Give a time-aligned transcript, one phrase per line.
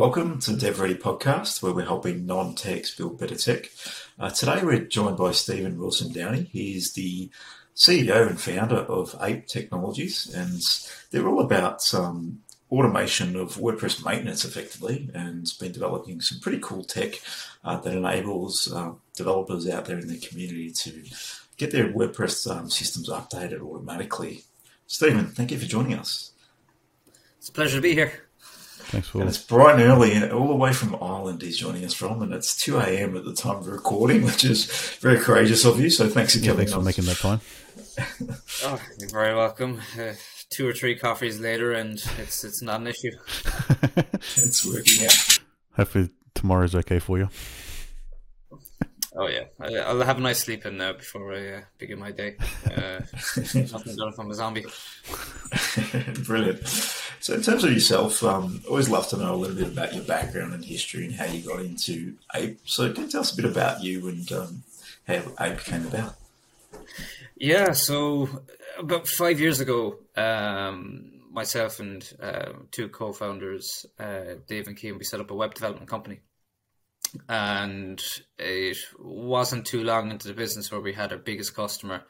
[0.00, 3.70] Welcome to the Dev Ready podcast, where we're helping non techs build better tech.
[4.18, 6.48] Uh, today, we're joined by Stephen Wilson Downey.
[6.50, 7.28] He's the
[7.76, 10.62] CEO and founder of Ape Technologies, and
[11.10, 12.40] they're all about um,
[12.72, 17.20] automation of WordPress maintenance effectively, and been developing some pretty cool tech
[17.62, 21.04] uh, that enables uh, developers out there in the community to
[21.58, 24.44] get their WordPress um, systems updated automatically.
[24.86, 26.32] Stephen, thank you for joining us.
[27.36, 28.29] It's a pleasure to be here.
[28.90, 29.20] Thanks for.
[29.20, 31.42] And it's bright and early, and all the way from Ireland.
[31.42, 33.16] He's joining us from, and it's two a.m.
[33.16, 34.64] at the time of recording, which is
[35.00, 35.90] very courageous of you.
[35.90, 36.58] So thanks again.
[36.58, 36.84] yeah, coming.
[36.84, 37.40] Thanks for making that time.
[38.64, 39.80] oh, you're very welcome.
[39.96, 40.14] Uh,
[40.50, 43.12] two or three coffees later, and it's it's not an issue.
[44.14, 45.38] it's working out.
[45.76, 47.28] Hopefully tomorrow's okay for you.
[49.20, 52.10] Oh yeah, I, will have a nice sleep in there before I uh, begin my
[52.10, 52.36] day.
[52.64, 53.00] Uh,
[53.36, 54.64] nothing done if I'm a zombie.
[56.24, 56.66] Brilliant.
[56.66, 60.04] So, in terms of yourself, um, always love to know a little bit about your
[60.04, 62.60] background and history and how you got into Ape.
[62.64, 64.62] So, can you tell us a bit about you and um,
[65.06, 66.14] how Ape came about?
[67.36, 68.26] Yeah, so
[68.78, 75.04] about five years ago, um, myself and uh, two co-founders, uh, Dave and Kean, we
[75.04, 76.20] set up a web development company
[77.28, 78.02] and
[78.38, 82.02] it wasn't too long into the business where we had our biggest customer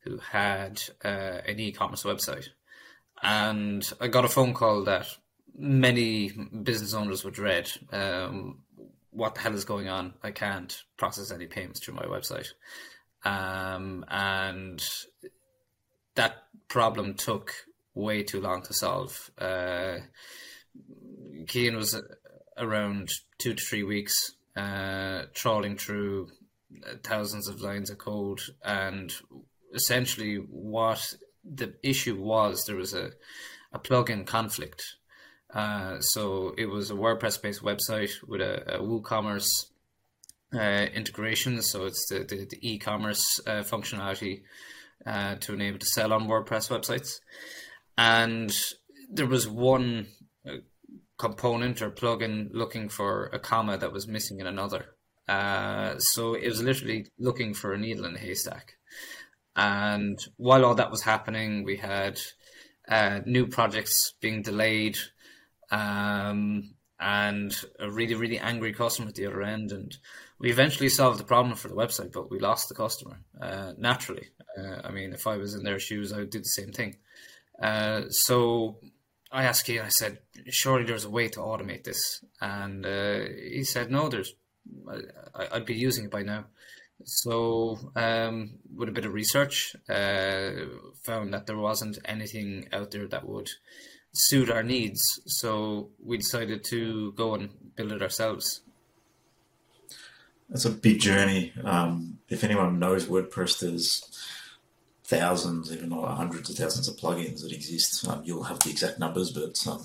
[0.00, 2.48] who had uh, an e-commerce website.
[3.22, 5.08] And i got a phone call that
[5.56, 6.30] many
[6.62, 8.60] business owners would dread um,
[9.10, 10.14] what the hell is going on?
[10.22, 12.48] I can't process any payments through my website.
[13.24, 14.80] Um, and
[16.14, 16.36] that
[16.68, 17.52] problem took
[17.94, 19.30] way too long to solve.
[19.36, 19.98] Uh,
[21.48, 22.00] Kean was
[22.56, 26.28] around two to three weeks uh, trawling through
[26.86, 29.12] uh, thousands of lines of code, and
[29.74, 33.10] essentially what the issue was there was a,
[33.72, 34.82] a plugin conflict.
[35.54, 39.48] Uh, so it was a WordPress-based website with a, a WooCommerce
[40.54, 41.62] uh, integration.
[41.62, 44.42] So it's the, the, the e-commerce uh, functionality
[45.06, 47.20] uh, to enable to sell on WordPress websites.
[47.96, 48.52] And
[49.10, 50.08] there was one
[51.18, 54.94] component or plugin looking for a comma that was missing in another.
[55.28, 58.74] Uh, so it was literally looking for a needle in a haystack.
[59.54, 62.20] And while all that was happening, we had
[62.88, 64.96] uh, new projects being delayed
[65.70, 69.72] um, and a really, really angry customer at the other end.
[69.72, 69.96] And
[70.38, 74.28] we eventually solved the problem for the website, but we lost the customer uh, naturally.
[74.56, 76.96] Uh, I mean, if I was in their shoes, I would do the same thing.
[77.60, 78.78] Uh, so
[79.30, 80.18] I asked Kean, I said,
[80.48, 82.24] surely there's a way to automate this.
[82.40, 84.34] And uh, he said, no, there's,
[85.34, 86.46] I, would be using it by now.
[87.04, 90.50] So, um, with a bit of research, uh,
[91.04, 93.48] found that there wasn't anything out there that would
[94.12, 95.02] suit our needs.
[95.26, 98.62] So, we decided to go and build it ourselves.
[100.48, 101.52] That's a big journey.
[101.62, 104.02] Um, if anyone knows WordPress, there's
[105.08, 108.06] thousands, even not hundreds of thousands of plugins that exist.
[108.06, 109.82] Um, you'll have the exact numbers, but um,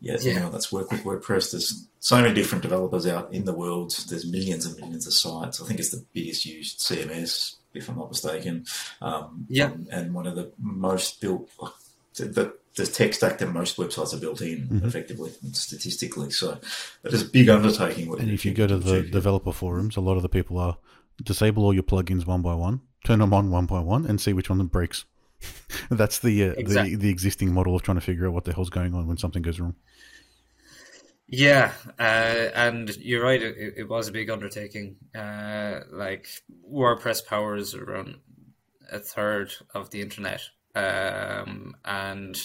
[0.00, 0.32] yeah, yeah.
[0.32, 3.94] anyone that's worked with WordPress, there's so many different developers out in the world.
[4.08, 5.62] There's millions and millions of sites.
[5.62, 8.66] I think it's the biggest used CMS, if I'm not mistaken.
[9.00, 11.48] Um, yeah, and, and, one of the most built.
[12.14, 14.86] The, the tech stack that most websites are built in, mm-hmm.
[14.86, 16.30] effectively, statistically.
[16.30, 16.58] So
[17.02, 18.12] that is a big undertaking.
[18.18, 20.78] And if you go to the developer forums, a lot of the people are
[21.22, 24.58] disable all your plugins one by one turn them on 1.1 and see which one
[24.58, 25.04] them breaks.
[25.90, 26.96] That's the, uh, exactly.
[26.96, 29.16] the the existing model of trying to figure out what the hell's going on when
[29.16, 29.76] something goes wrong.
[31.30, 33.42] Yeah, uh, and you're right.
[33.42, 34.96] It, it, was a big undertaking.
[35.14, 36.26] Uh, like
[36.72, 38.16] WordPress powers around
[38.90, 40.40] a third of the internet,
[40.74, 42.40] um, and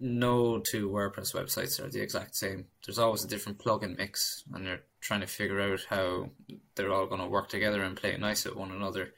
[0.00, 2.66] no two WordPress websites are the exact same.
[2.84, 6.30] There's always a different plugin mix, and you're trying to figure out how
[6.74, 9.14] they're all going to work together and play nice with one another.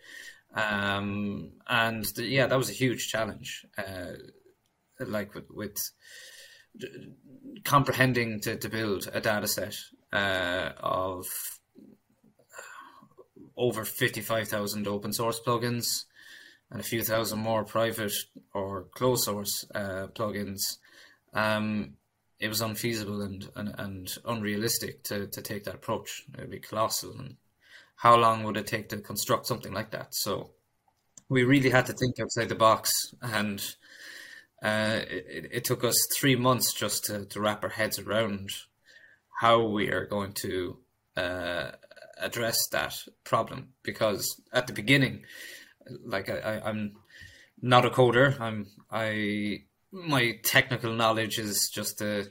[0.54, 3.66] Um, and the, yeah, that was a huge challenge.
[3.76, 4.12] Uh,
[5.00, 5.76] like with, with
[7.64, 9.76] comprehending to, to build a data set
[10.12, 11.26] uh, of
[13.56, 16.04] over 55,000 open source plugins
[16.70, 18.12] and a few thousand more private
[18.52, 20.78] or closed source uh, plugins.
[21.32, 21.94] Um,
[22.40, 26.24] it was unfeasible and, and, and unrealistic to, to take that approach.
[26.34, 27.36] It would be colossal and
[27.96, 30.14] how long would it take to construct something like that?
[30.14, 30.50] So
[31.28, 32.90] we really had to think outside the box,
[33.22, 33.64] and
[34.62, 38.50] uh, it, it, took us three months just to, to wrap our heads around
[39.40, 40.78] how we are going to
[41.16, 41.70] uh,
[42.18, 43.68] address that problem.
[43.82, 45.24] Because at the beginning,
[46.04, 46.96] like I, I'm
[47.60, 48.38] not a coder.
[48.40, 52.30] I'm I my technical knowledge is just the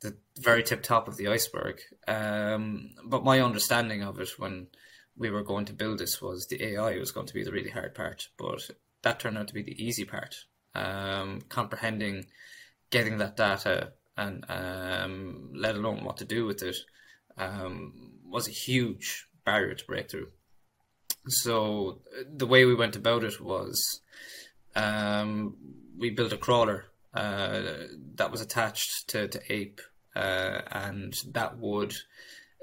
[0.00, 1.80] the very tip top of the iceberg.
[2.06, 4.68] Um, but my understanding of it when
[5.16, 7.70] we were going to build this was the AI was going to be the really
[7.70, 8.70] hard part, but
[9.02, 10.34] that turned out to be the easy part.
[10.74, 12.26] Um, comprehending,
[12.90, 16.76] getting that data, and um, let alone what to do with it,
[17.36, 20.26] um, was a huge barrier to breakthrough.
[21.26, 24.00] So the way we went about it was
[24.74, 25.56] um,
[25.96, 27.62] we built a crawler uh,
[28.16, 29.80] that was attached to, to Ape,
[30.16, 31.94] uh, and that would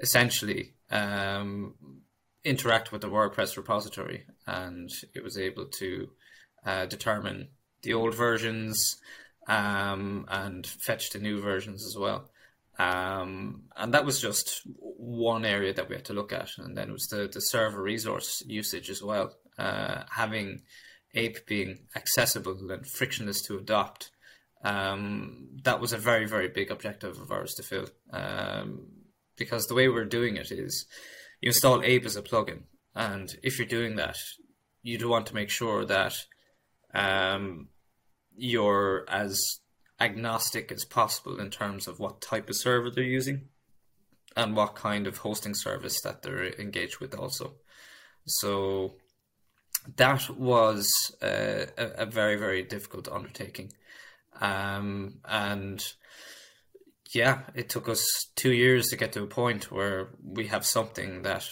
[0.00, 1.74] essentially um,
[2.44, 6.10] interact with the WordPress repository, and it was able to
[6.64, 7.48] uh, determine
[7.82, 8.96] the old versions
[9.48, 12.30] um, and fetch the new versions as well.
[12.78, 16.50] Um, and that was just one area that we had to look at.
[16.58, 19.34] And then it was the, the server resource usage as well.
[19.58, 20.62] Uh, having
[21.14, 24.10] Ape being accessible and frictionless to adopt,
[24.64, 27.88] um, that was a very, very big objective of ours to fill.
[28.12, 28.86] Um,
[29.36, 30.86] because the way we're doing it is
[31.42, 32.62] you install Ape as a plugin.
[32.94, 34.16] And if you're doing that,
[34.82, 36.14] you do want to make sure that
[36.94, 37.68] um,
[38.36, 39.38] you're as
[40.00, 43.48] agnostic as possible in terms of what type of server they're using
[44.36, 47.54] and what kind of hosting service that they're engaged with also.
[48.26, 48.94] So
[49.96, 50.88] that was
[51.22, 53.72] uh, a, a, very, very difficult undertaking.
[54.40, 55.84] Um, and
[57.14, 61.22] yeah, it took us two years to get to a point where we have something
[61.22, 61.48] that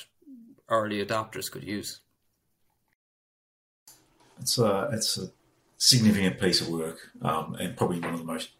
[0.69, 2.01] early adopters could use.
[4.41, 5.29] It's a, it's a
[5.77, 8.51] significant piece of work um, and probably one of the most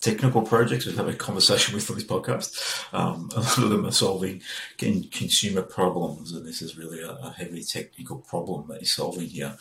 [0.00, 2.94] technical projects we've had a conversation with on this podcast.
[2.94, 4.42] Um, a lot of them are solving
[4.78, 9.56] consumer problems, and this is really a, a heavy technical problem that you're solving here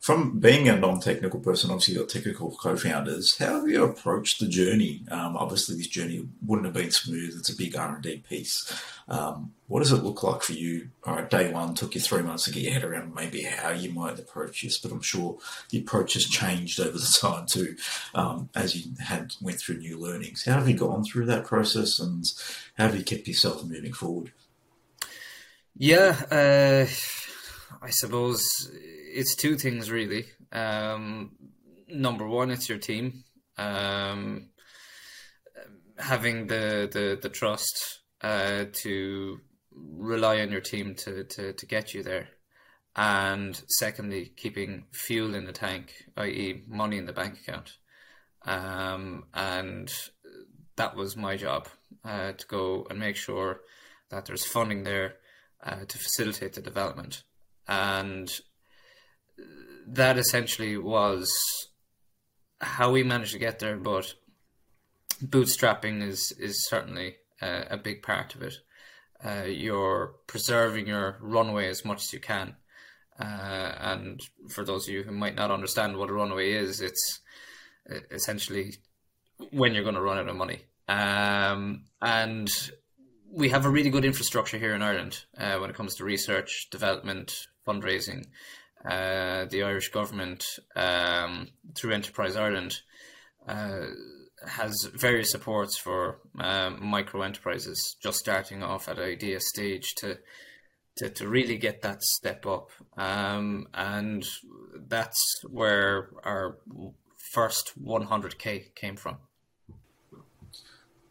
[0.00, 3.36] from being a non-technical person, obviously got technical co-founders.
[3.36, 5.02] How have you approached the journey?
[5.10, 7.34] Um, obviously, this journey wouldn't have been smooth.
[7.38, 8.72] It's a big R and D piece.
[9.08, 10.88] Um, what does it look like for you?
[11.04, 13.70] All right, day one took you three months to get your head around maybe how
[13.70, 15.36] you might approach this, but I'm sure
[15.68, 17.76] the approach has changed over the time too,
[18.14, 20.46] um, as you had went through new learnings.
[20.46, 22.24] How have you gone through that process, and
[22.78, 24.32] how have you kept yourself moving forward?
[25.76, 26.86] Yeah, uh,
[27.82, 28.70] I suppose
[29.12, 30.26] it's two things really.
[30.52, 31.32] Um,
[31.88, 33.24] number one, it's your team.
[33.58, 34.48] Um,
[35.98, 39.40] having the, the, the trust uh, to
[39.72, 42.28] rely on your team to, to, to get you there.
[42.96, 47.72] And secondly, keeping fuel in the tank, i.e., money in the bank account.
[48.44, 49.92] Um, and
[50.76, 51.68] that was my job
[52.04, 53.60] uh, to go and make sure
[54.10, 55.14] that there's funding there
[55.62, 57.22] uh, to facilitate the development.
[57.68, 58.28] And
[59.92, 61.30] that essentially was
[62.60, 63.76] how we managed to get there.
[63.76, 64.14] But
[65.22, 68.54] bootstrapping is is certainly a, big part of it.
[69.24, 72.54] Uh, you're preserving your runway as much as you can.
[73.18, 77.20] Uh, and for those of you who might not understand what a runway is, it's
[78.10, 78.74] essentially
[79.50, 80.60] when you're going to run out of money.
[80.88, 82.50] Um, and
[83.30, 86.68] we have a really good infrastructure here in Ireland uh, when it comes to research,
[86.70, 87.32] development,
[87.66, 88.24] fundraising
[88.84, 90.44] uh, the Irish government
[90.76, 92.80] um, through Enterprise Ireland
[93.46, 93.86] uh,
[94.46, 100.18] has various supports for um, micro enterprises just starting off at idea stage to
[100.96, 102.70] to, to really get that step up.
[102.96, 104.26] Um, and
[104.88, 106.58] that's where our
[107.32, 109.18] first 100k came from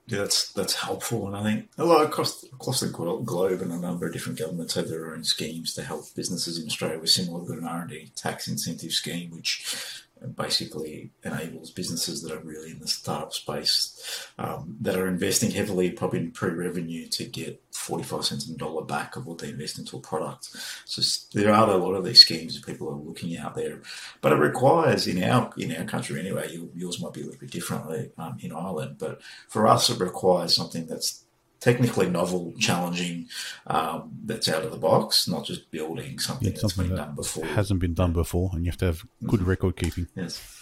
[0.10, 3.78] yeah, that's that's helpful, and I think a lot across across the globe, and a
[3.78, 6.98] number of different governments have their own schemes to help businesses in Australia.
[6.98, 10.04] We're similar to an R and D tax incentive scheme, which
[10.36, 15.92] basically enables businesses that are really in the startup space um, that are investing heavily,
[15.92, 19.80] probably in pre-revenue, to get 45 cents on the dollar back of what they invest
[19.80, 20.50] into a product.
[20.86, 21.02] So
[21.34, 23.82] there are a lot of these schemes that people are looking out there,
[24.22, 26.58] but it requires in our in our country anyway.
[26.76, 30.56] Yours might be a little bit differently um, in Ireland, but for us, it requires
[30.56, 31.26] something that's
[31.60, 33.28] technically novel, challenging,
[33.68, 37.06] um, that's out of the box, not just building something, yeah, something that's been that
[37.08, 37.46] done before.
[37.46, 39.50] Hasn't been done before, and you have to have good mm-hmm.
[39.50, 40.08] record keeping.
[40.16, 40.56] Yes.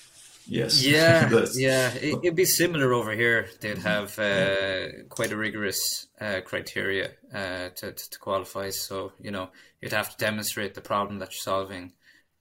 [0.50, 0.86] Yes.
[0.86, 1.94] Yeah, yeah.
[1.96, 3.50] It, would be similar over here.
[3.60, 8.70] They'd have uh, quite a rigorous uh, criteria uh, to, to qualify.
[8.70, 9.50] So you know,
[9.82, 11.92] you'd have to demonstrate the problem that you're solving,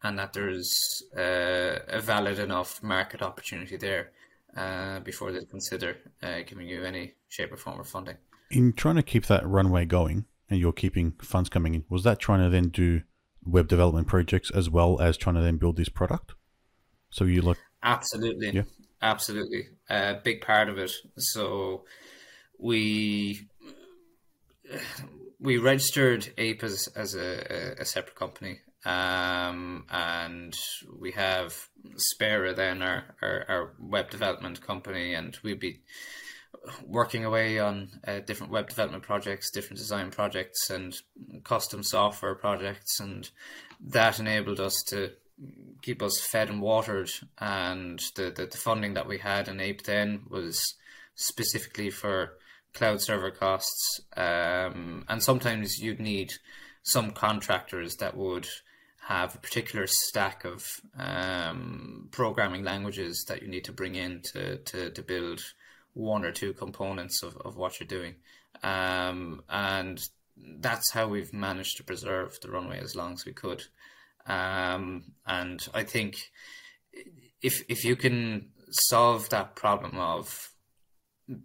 [0.04, 4.12] and that there's uh, a valid enough market opportunity there
[4.56, 8.16] uh, before they'd consider uh, giving you any shape or form of funding
[8.50, 12.18] in trying to keep that runway going and you're keeping funds coming in, was that
[12.18, 13.02] trying to then do
[13.44, 16.34] web development projects as well as trying to then build this product?
[17.10, 18.62] So you look absolutely, yeah,
[19.02, 20.92] absolutely, a uh, big part of it.
[21.16, 21.84] So
[22.58, 23.48] we
[25.38, 30.56] we registered Ape as, as a, a separate company, um, and
[30.98, 35.80] we have Spera then our, our, our web development company, and we'd be
[36.86, 40.96] working away on uh, different web development projects, different design projects, and
[41.44, 43.30] custom software projects, and
[43.80, 45.12] that enabled us to
[45.82, 47.10] keep us fed and watered.
[47.38, 50.60] And the, the, the funding that we had in Ape then was
[51.14, 52.34] specifically for
[52.74, 54.00] cloud server costs.
[54.16, 56.32] Um, and sometimes you'd need
[56.82, 58.46] some contractors that would
[59.06, 60.66] have a particular stack of
[60.98, 65.40] um, programming languages that you need to bring in to, to, to build
[65.96, 68.16] one or two components of, of what you're doing.
[68.62, 69.98] Um, and
[70.36, 73.62] that's how we've managed to preserve the runway as long as we could.
[74.26, 76.16] Um, and I think
[77.40, 80.50] if if you can solve that problem of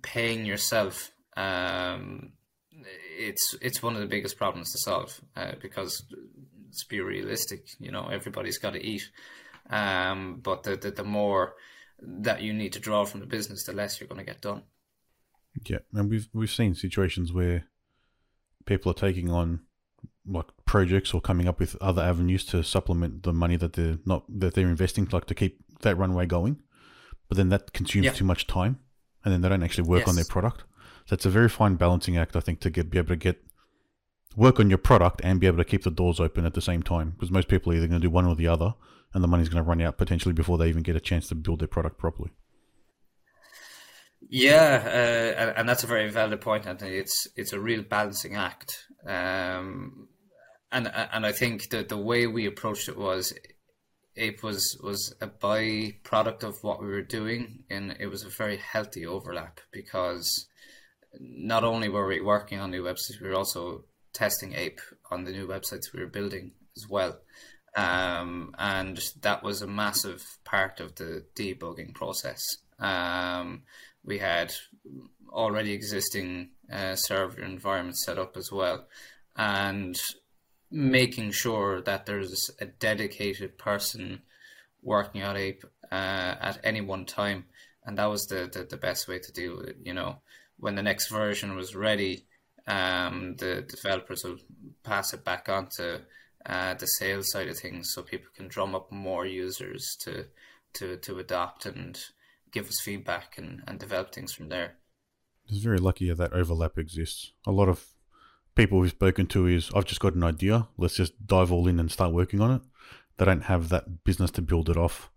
[0.01, 2.33] paying yourself, um,
[3.17, 6.03] it's it's one of the biggest problems to solve uh, because
[6.65, 9.09] let's be realistic, you know, everybody's got to eat.
[9.69, 11.53] Um, but the, the the more
[12.01, 14.63] that you need to draw from the business, the less you're going to get done.
[15.65, 17.65] Yeah, and we've we've seen situations where
[18.65, 19.61] people are taking on
[20.25, 24.23] like projects or coming up with other avenues to supplement the money that they're not
[24.39, 26.61] that they're investing, like to keep that runway going.
[27.27, 28.13] But then that consumes yeah.
[28.13, 28.79] too much time,
[29.23, 30.09] and then they don't actually work yes.
[30.09, 30.63] on their product.
[31.05, 33.43] So it's a very fine balancing act, I think, to get be able to get
[34.35, 36.83] work on your product and be able to keep the doors open at the same
[36.83, 37.11] time.
[37.11, 38.75] Because most people are either going to do one or the other,
[39.13, 41.35] and the money's going to run out potentially before they even get a chance to
[41.35, 42.31] build their product properly.
[44.29, 46.95] Yeah, uh, and that's a very valid point, Anthony.
[46.95, 50.07] It's it's a real balancing act, um,
[50.71, 53.33] and and I think that the way we approached it was,
[54.15, 58.57] it was was a byproduct of what we were doing, and it was a very
[58.57, 60.47] healthy overlap because
[61.19, 65.31] not only were we working on new websites, we were also testing Ape on the
[65.31, 67.17] new websites we were building as well.
[67.75, 72.41] Um, and that was a massive part of the debugging process.
[72.79, 73.63] Um,
[74.03, 74.51] we had
[75.29, 78.87] already existing uh, server environments set up as well,
[79.37, 79.97] and
[80.69, 84.21] making sure that there's a dedicated person
[84.81, 87.45] working on Ape uh, at any one time,
[87.85, 89.77] and that was the, the, the best way to do it.
[89.83, 90.17] You know,
[90.57, 92.25] when the next version was ready,
[92.67, 94.37] um, the developers will
[94.83, 96.01] pass it back on to
[96.45, 100.25] uh, the sales side of things, so people can drum up more users to
[100.73, 101.99] to to adopt and
[102.51, 104.73] give us feedback and, and develop things from there.
[105.47, 107.31] It's very lucky that, that overlap exists.
[107.45, 107.85] A lot of
[108.55, 111.79] people we've spoken to is I've just got an idea, let's just dive all in
[111.79, 112.61] and start working on it.
[113.17, 115.09] They don't have that business to build it off.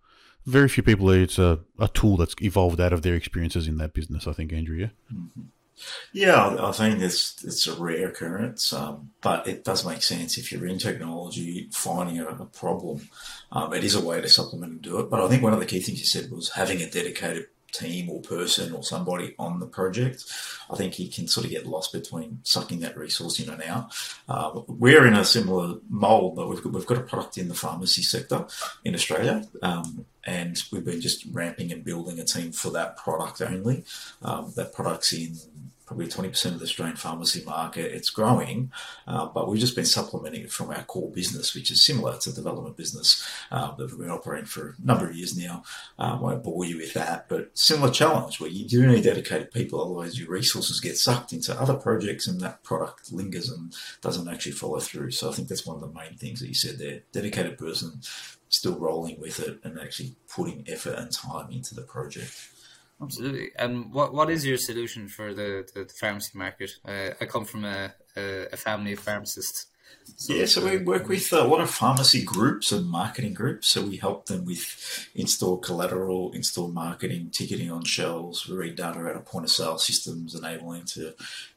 [0.47, 3.95] Very few people it's a, a tool that's evolved out of their experiences in that
[3.95, 4.91] business, I think, Andrew, yeah?
[5.13, 5.43] Mm-hmm.
[6.13, 10.53] Yeah, I think it's it's a rare occurrence, um, but it does make sense if
[10.53, 13.09] you're in technology, finding a, a problem.
[13.51, 15.11] Um, it is a way to supplement and do it.
[15.11, 18.09] But I think one of the key things you said was having a dedicated team
[18.09, 20.25] or person or somebody on the project.
[20.71, 23.93] I think he can sort of get lost between sucking that resource in and out.
[24.29, 27.55] Uh, we're in a similar mold, but we've got, we've got a product in the
[27.55, 28.47] pharmacy sector
[28.85, 29.45] in Australia.
[29.63, 33.85] Um, and we've been just ramping and building a team for that product only.
[34.23, 35.37] Um, that product's in
[35.87, 37.93] probably 20% of the Australian pharmacy market.
[37.93, 38.73] It's growing,
[39.07, 42.33] uh, but we've just been supplementing it from our core business, which is similar to
[42.33, 45.63] development business uh, that we've been operating for a number of years now.
[45.99, 49.51] I uh, won't bore you with that, but similar challenge where you do need dedicated
[49.51, 54.29] people, otherwise your resources get sucked into other projects and that product lingers and doesn't
[54.29, 55.11] actually follow through.
[55.11, 57.03] So I think that's one of the main things that you said there.
[57.13, 58.01] Dedicated person
[58.49, 62.51] still rolling with it and actually putting effort and time into the project.
[63.03, 63.51] Absolutely.
[63.57, 66.71] And what what is your solution for the, the, the pharmacy market?
[66.85, 69.67] Uh, I come from a, a, a, family of pharmacists.
[70.17, 73.69] So yeah, so we work with a lot of pharmacy groups and marketing groups.
[73.69, 79.17] So we help them with install collateral, install marketing, ticketing on shelves, read data out
[79.17, 81.15] of point of sale systems, enabling to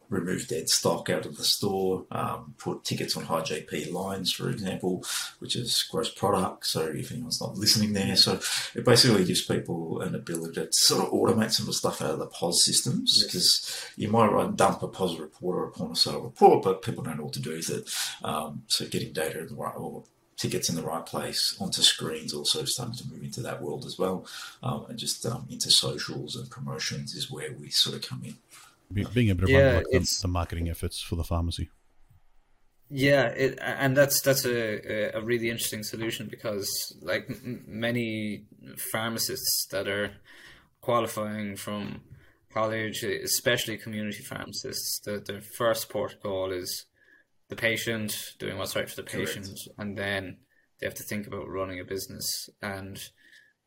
[0.10, 4.50] remove dead stock out of the store, um, put tickets on high GP lines, for
[4.50, 5.04] example,
[5.40, 6.66] which is gross product.
[6.66, 8.40] So if anyone's not listening there, so
[8.76, 12.12] it basically gives people an ability to sort of automate some of the stuff out
[12.12, 13.92] of the POS systems because yes.
[13.98, 17.04] you might run dump a POS report or a point of sale report, but people
[17.04, 17.90] don't know what to do with it.
[18.24, 20.04] Um, so getting data in the right or
[20.38, 23.98] tickets in the right place onto screens also starting to move into that world as
[23.98, 24.26] well
[24.62, 28.36] um, and just um, into socials and promotions is where we sort of come in
[28.92, 31.70] being able to yeah, run like the, the, marketing efforts for the pharmacy.
[32.90, 36.70] Yeah, it, and that's that's a, a really interesting solution because
[37.02, 38.46] like m- many
[38.92, 40.12] pharmacists that are
[40.82, 42.02] qualifying from
[42.54, 46.86] college, especially community pharmacists, the, their first port call is
[47.50, 49.70] the patient, doing what's right for the patient, Correct.
[49.78, 50.38] and then
[50.80, 52.50] they have to think about running a business.
[52.62, 52.98] And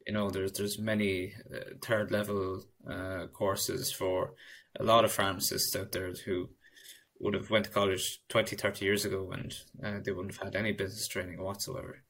[0.06, 4.32] you know, there's there's many uh, third level uh, courses for
[4.78, 6.50] a lot of pharmacists out there who
[7.18, 10.56] would have went to college 20, 30 years ago, and uh, they wouldn't have had
[10.56, 12.02] any business training whatsoever.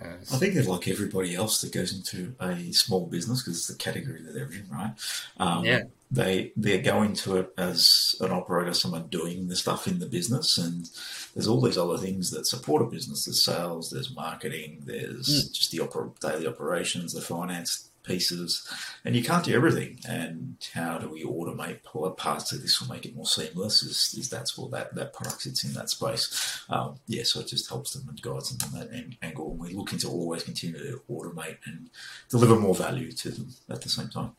[0.00, 3.66] Uh, I think they're like everybody else that goes into a small business because it's
[3.66, 4.92] the category that they're in, right?
[5.38, 5.82] Um, yeah.
[6.10, 10.58] They they're going to it as an operator, someone doing the stuff in the business,
[10.58, 10.88] and
[11.34, 13.24] there's all these other things that support a business.
[13.24, 15.52] There's sales, there's marketing, there's mm.
[15.52, 18.66] just the oper- daily operations, the finance, pieces,
[19.04, 19.98] and you can't do everything.
[20.08, 21.82] And how do we automate
[22.16, 23.82] parts of this will make it more seamless?
[23.82, 26.64] Is, is that's what that, that product sits in that space.
[26.68, 29.50] Um, yeah, so it just helps them and guides them on that angle.
[29.50, 31.90] And we're looking to always continue to automate and
[32.28, 34.32] deliver more value to them at the same time.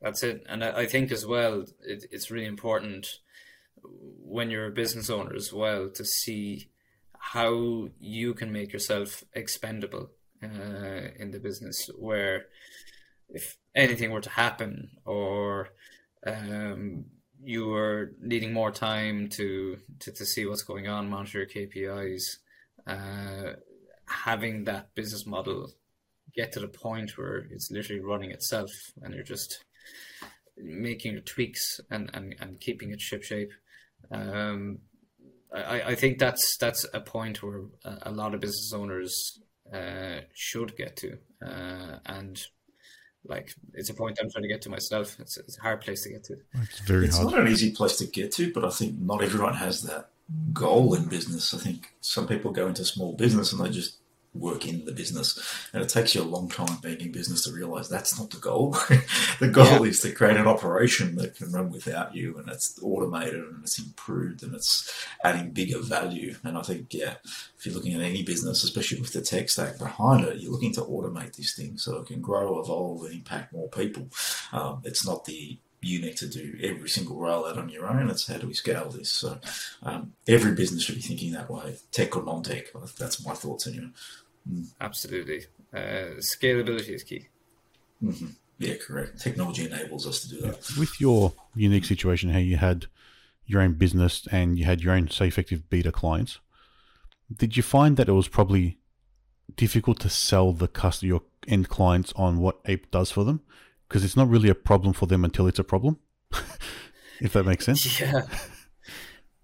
[0.00, 0.44] That's it.
[0.48, 3.18] And I think as well, it, it's really important
[4.22, 6.68] when you're a business owner as well to see
[7.18, 10.10] how you can make yourself expendable
[10.42, 12.46] uh, in the business where
[13.28, 15.70] if anything were to happen or
[16.26, 17.04] um,
[17.42, 22.22] you were needing more time to, to, to see what's going on, monitor your KPIs,
[22.86, 23.54] uh,
[24.06, 25.70] having that business model
[26.34, 28.70] get to the point where it's literally running itself
[29.02, 29.64] and you're just
[30.56, 33.52] making your tweaks and, and, and keeping it ship shape.
[34.10, 34.78] Um,
[35.54, 39.40] I, I think that's that's a point where a, a lot of business owners
[39.72, 41.18] uh, should get to.
[41.44, 42.46] Uh, and
[43.24, 45.18] like it's a point I'm trying to get to myself.
[45.20, 46.36] It's, it's a hard place to get to.
[46.54, 47.32] It's very it's hard.
[47.32, 50.10] not an easy place to get to, but I think not everyone has that
[50.52, 51.54] goal in business.
[51.54, 53.98] I think some people go into small business and they just
[54.34, 55.38] work in the business.
[55.72, 58.38] And it takes you a long time being in business to realize that's not the
[58.38, 58.70] goal.
[59.40, 59.90] the goal yeah.
[59.90, 63.78] is to create an operation that can run without you and it's automated and it's
[63.78, 64.92] improved and it's
[65.24, 66.36] adding bigger value.
[66.44, 67.14] And I think, yeah,
[67.58, 70.74] if you're looking at any business, especially with the tech stack behind it, you're looking
[70.74, 74.08] to automate these things so it can grow, evolve, and impact more people.
[74.52, 78.10] Um, it's not the you need to do every single rollout on your own.
[78.10, 79.10] It's how do we scale this?
[79.10, 79.38] So
[79.82, 82.66] um, every business should be thinking that way, tech or non-tech.
[82.98, 83.90] That's my thoughts anyway.
[84.50, 84.66] Mm.
[84.80, 85.44] Absolutely.
[85.72, 87.28] Uh, scalability is key.
[88.02, 88.28] Mm-hmm.
[88.58, 89.20] Yeah, correct.
[89.20, 90.68] Technology enables us to do that.
[90.78, 92.86] With your unique situation, how you had
[93.46, 96.40] your own business and you had your own, say, effective beta clients,
[97.34, 98.78] did you find that it was probably
[99.54, 103.42] difficult to sell the customer, your end clients on what Ape does for them?
[103.88, 105.98] Because it's not really a problem for them until it's a problem,
[107.20, 108.00] if that makes sense.
[108.00, 108.22] Yeah.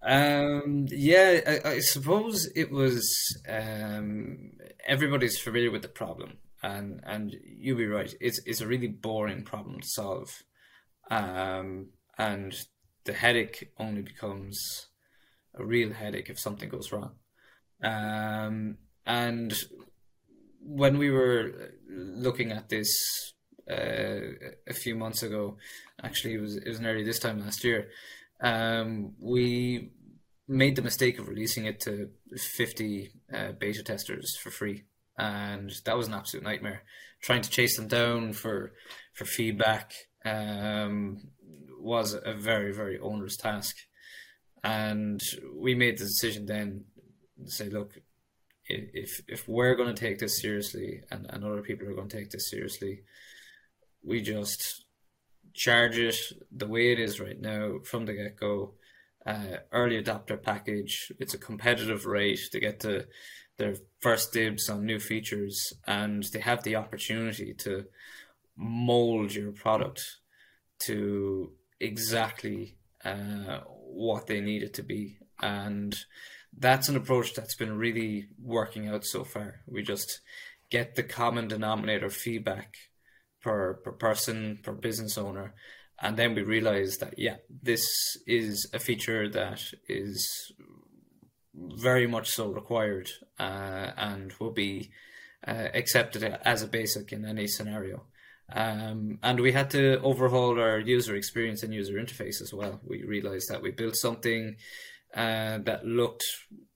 [0.07, 3.11] Um, yeah, I, I, suppose it was
[3.49, 4.51] um,
[4.85, 8.13] everybody's familiar with the problem, and and you'll be right.
[8.21, 10.43] It's it's a really boring problem to solve,
[11.09, 11.87] um,
[12.19, 12.55] and
[13.05, 14.89] the headache only becomes
[15.55, 17.15] a real headache if something goes wrong.
[17.83, 18.77] Um,
[19.07, 19.53] and
[20.61, 23.33] when we were looking at this
[23.69, 25.57] uh, a few months ago,
[26.03, 27.89] actually it was it was nearly this time last year.
[28.41, 29.91] Um, we
[30.47, 34.83] made the mistake of releasing it to 50 uh, beta testers for free.
[35.17, 36.83] And that was an absolute nightmare.
[37.21, 38.73] Trying to chase them down for
[39.13, 39.93] for feedback
[40.25, 41.29] um,
[41.79, 43.77] was a very very onerous task.
[44.63, 45.21] And
[45.55, 46.85] we made the decision then
[47.43, 47.93] to say look
[48.67, 52.17] if if we're going to take this seriously and, and other people are going to
[52.17, 53.01] take this seriously
[54.05, 54.85] we just
[55.53, 56.15] charge it
[56.51, 58.73] the way it is right now from the get-go
[59.25, 61.11] uh, early adopter package.
[61.19, 63.05] It's a competitive rate to get to
[63.57, 67.85] their first dibs on new features, and they have the opportunity to
[68.55, 70.03] mold your product
[70.79, 75.17] to exactly uh, what they need it to be.
[75.41, 75.95] And
[76.57, 79.61] that's an approach that's been really working out so far.
[79.67, 80.21] We just
[80.69, 82.75] get the common denominator feedback
[83.45, 85.53] per, per person, per business owner,
[86.01, 87.85] and then we realized that yeah this
[88.27, 90.51] is a feature that is
[91.53, 94.89] very much so required uh, and will be
[95.47, 98.03] uh, accepted as a basic in any scenario.
[98.51, 102.81] Um, and we had to overhaul our user experience and user interface as well.
[102.83, 104.57] We realized that we built something
[105.15, 106.23] uh, that looked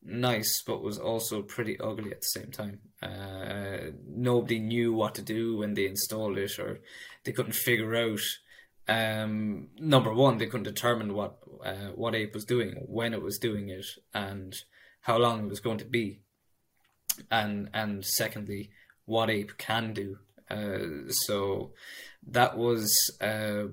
[0.01, 5.21] nice but was also pretty ugly at the same time uh, nobody knew what to
[5.21, 6.79] do when they installed it or
[7.25, 8.21] they couldn't figure out
[8.89, 13.37] um, number one, they couldn't determine what uh, what ape was doing, when it was
[13.37, 14.55] doing it, and
[15.01, 16.21] how long it was going to be,
[17.29, 18.71] and and secondly,
[19.05, 20.17] what ape can do.
[20.49, 21.71] Uh, so
[22.25, 23.65] that was uh,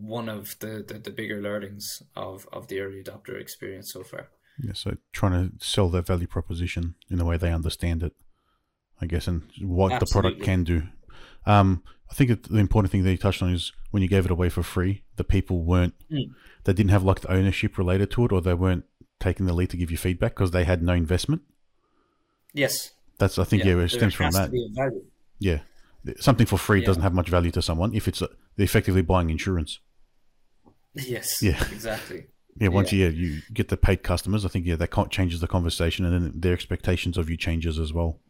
[0.00, 4.28] one of the, the, the bigger learnings of, of the early adopter experience so far.
[4.62, 8.12] Yeah, so trying to sell their value proposition in the way they understand it,
[9.00, 10.06] I guess, and what Absolutely.
[10.06, 10.82] the product can do.
[11.46, 14.30] Um, I think the important thing that you touched on is when you gave it
[14.30, 16.30] away for free, the people weren't, mm.
[16.64, 18.84] they didn't have like the ownership related to it, or they weren't
[19.18, 21.42] taking the lead to give you feedback because they had no investment.
[22.52, 24.50] Yes, that's I think yeah, yeah it stems from that.
[25.38, 25.60] Yeah,
[26.18, 26.86] something for free yeah.
[26.86, 29.80] doesn't have much value to someone if it's a, effectively buying insurance.
[30.94, 31.42] Yes.
[31.42, 31.62] Yeah.
[31.72, 32.26] Exactly.
[32.56, 33.08] Yeah, once yeah.
[33.08, 36.32] you, you get the paid customers, I think yeah that changes the conversation, and then
[36.38, 38.20] their expectations of you changes as well.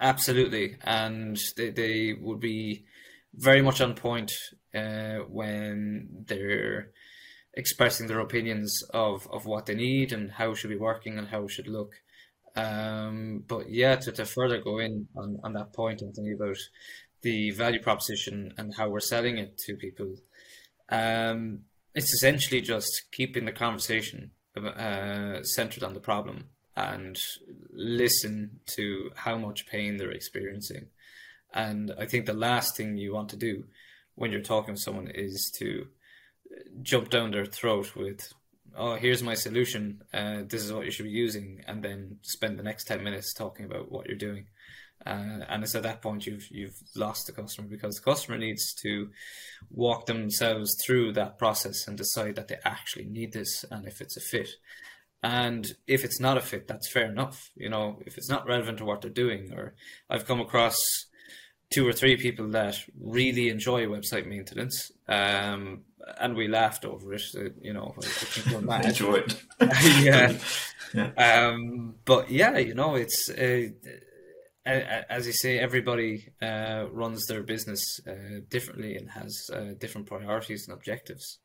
[0.00, 2.86] Absolutely, and they they would be
[3.34, 4.32] very much on point
[4.74, 6.92] uh, when they're
[7.52, 11.28] expressing their opinions of of what they need and how it should be working and
[11.28, 11.92] how it should look.
[12.56, 16.56] Um, but yeah, to, to further go in on, on that point and thinking about
[17.22, 20.14] the value proposition and how we're selling it to people.
[20.88, 21.60] Um,
[21.94, 26.44] it's essentially just keeping the conversation uh, centered on the problem
[26.76, 27.18] and
[27.72, 30.86] listen to how much pain they're experiencing.
[31.52, 33.64] And I think the last thing you want to do
[34.16, 35.86] when you're talking to someone is to
[36.82, 38.32] jump down their throat with,
[38.76, 42.58] oh, here's my solution, uh, this is what you should be using, and then spend
[42.58, 44.46] the next 10 minutes talking about what you're doing.
[45.06, 48.72] Uh, and it's at that point you've you've lost the customer because the customer needs
[48.72, 49.10] to
[49.70, 54.16] walk themselves through that process and decide that they actually need this and if it's
[54.16, 54.48] a fit.
[55.22, 57.50] And if it's not a fit, that's fair enough.
[57.56, 59.74] You know, if it's not relevant to what they're doing, or
[60.08, 60.78] I've come across
[61.70, 65.82] two or three people that really enjoy website maintenance, um,
[66.20, 67.22] and we laughed over it.
[67.36, 68.84] Uh, you know, I, I think we're mad.
[68.84, 69.42] enjoy it.
[70.02, 70.36] yeah.
[70.94, 71.48] yeah.
[71.48, 73.28] Um, but yeah, you know, it's.
[73.28, 73.68] Uh,
[74.66, 80.66] as you say, everybody uh, runs their business uh, differently and has uh, different priorities
[80.66, 81.38] and objectives.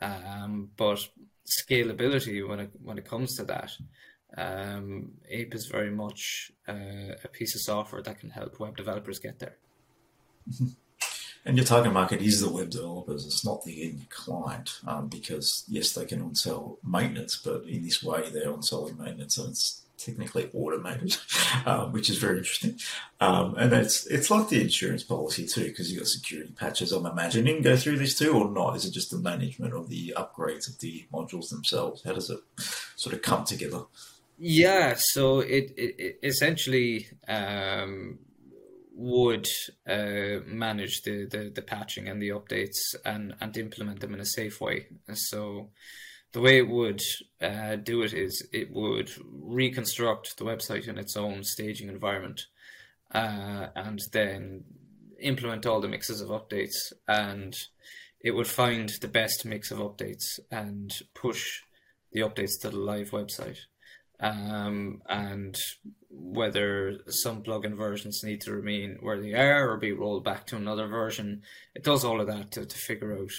[0.00, 1.06] Um, but
[1.46, 3.70] scalability, when it when it comes to that,
[4.36, 9.18] um, Ape is very much uh, a piece of software that can help web developers
[9.18, 9.56] get there.
[11.46, 13.26] And your target market is the web developers.
[13.26, 17.82] It's not the end client, um, because yes, they can on sell maintenance, but in
[17.82, 21.16] this way, they're on selling maintenance, and it's technically automated,
[21.66, 22.78] um, which is very interesting.
[23.20, 26.92] Um, and it's it's like the insurance policy too, because you've got security patches.
[26.92, 28.76] I'm imagining go through this too, or not?
[28.76, 32.02] Is it just the management of the upgrades of the modules themselves?
[32.04, 32.40] How does it
[32.96, 33.82] sort of come together?
[34.36, 38.18] Yeah, so it, it, essentially um,
[38.94, 39.46] would
[39.86, 44.26] uh, manage the, the, the patching and the updates and, and implement them in a
[44.26, 44.86] safe way.
[45.12, 45.70] So
[46.32, 47.00] the way it would
[47.40, 52.46] uh, do it is it would reconstruct the website in its own staging environment
[53.12, 54.64] uh, and then
[55.20, 57.54] implement all the mixes of updates and
[58.20, 61.60] it would find the best mix of updates and push
[62.12, 63.58] the updates to the live website
[64.20, 65.56] um, and
[66.10, 70.56] whether some plugin versions need to remain where they are or be rolled back to
[70.56, 71.42] another version
[71.74, 73.32] it does all of that to, to figure out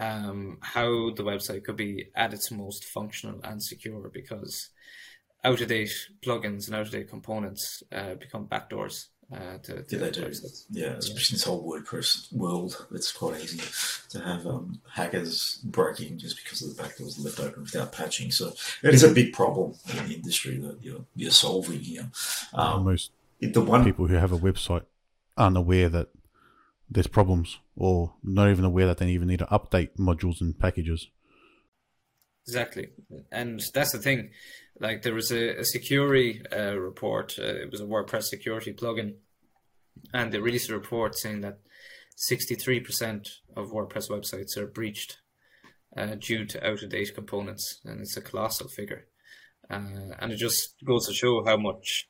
[0.00, 4.70] um, how the website could be at its most functional and secure because
[5.44, 5.92] out of date
[6.24, 9.06] plugins and out of date components uh, become backdoors.
[9.32, 10.32] Uh, to, to yeah, they do.
[10.70, 11.36] Yeah, especially yeah.
[11.36, 13.62] this whole WordPress world, it's quite easy
[14.10, 18.30] to have um, hackers breaking just because of the backdoors left open without patching.
[18.30, 22.10] So it is a big problem in the industry that you're, you're solving here.
[22.52, 24.84] Um, Most the one people who have a website
[25.36, 26.08] aren't aware that
[26.88, 31.08] there's problems or not even aware that they even need to update modules and packages.
[32.46, 32.90] Exactly.
[33.30, 34.30] And that's the thing.
[34.82, 39.14] Like there was a, a security uh, report, uh, it was a WordPress security plugin,
[40.12, 41.60] and they released a report saying that
[42.28, 45.18] 63% of WordPress websites are breached
[45.96, 49.06] uh, due to out of date components, and it's a colossal figure.
[49.70, 52.08] Uh, and it just goes to show how much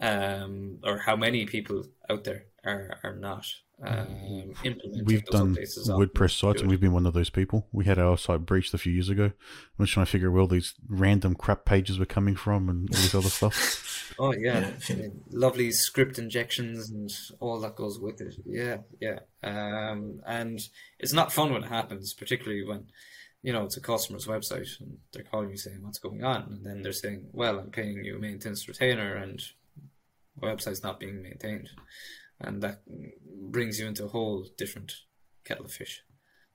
[0.00, 3.44] um, or how many people out there are, are not
[3.80, 4.54] um,
[5.04, 6.60] we've done WordPress sites, good.
[6.62, 7.68] and we've been one of those people.
[7.70, 9.24] We had our site breached a few years ago.
[9.78, 12.68] I'm just trying to figure out where all these random crap pages were coming from
[12.68, 14.14] and all this other stuff.
[14.18, 15.06] oh yeah, yeah.
[15.30, 18.34] lovely script injections and all that goes with it.
[18.44, 19.20] Yeah, yeah.
[19.44, 20.58] Um, and
[20.98, 22.86] it's not fun when it happens, particularly when
[23.42, 26.66] you know it's a customer's website and they're calling you saying what's going on, and
[26.66, 29.40] then they're saying, "Well, I'm paying you a maintenance retainer, and
[30.40, 31.70] my website's not being maintained."
[32.40, 32.82] And that
[33.50, 34.94] brings you into a whole different
[35.44, 36.02] kettle of fish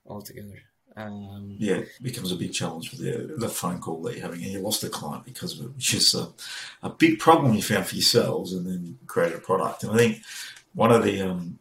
[0.05, 0.59] altogether.
[0.95, 4.43] Um, yeah, it becomes a big challenge for the the phone call that you're having,
[4.43, 6.27] and you lost a client because of it, which is a,
[6.83, 9.83] a big problem you found for yourselves, and then created a product.
[9.83, 10.21] And I think
[10.73, 11.59] one of the um,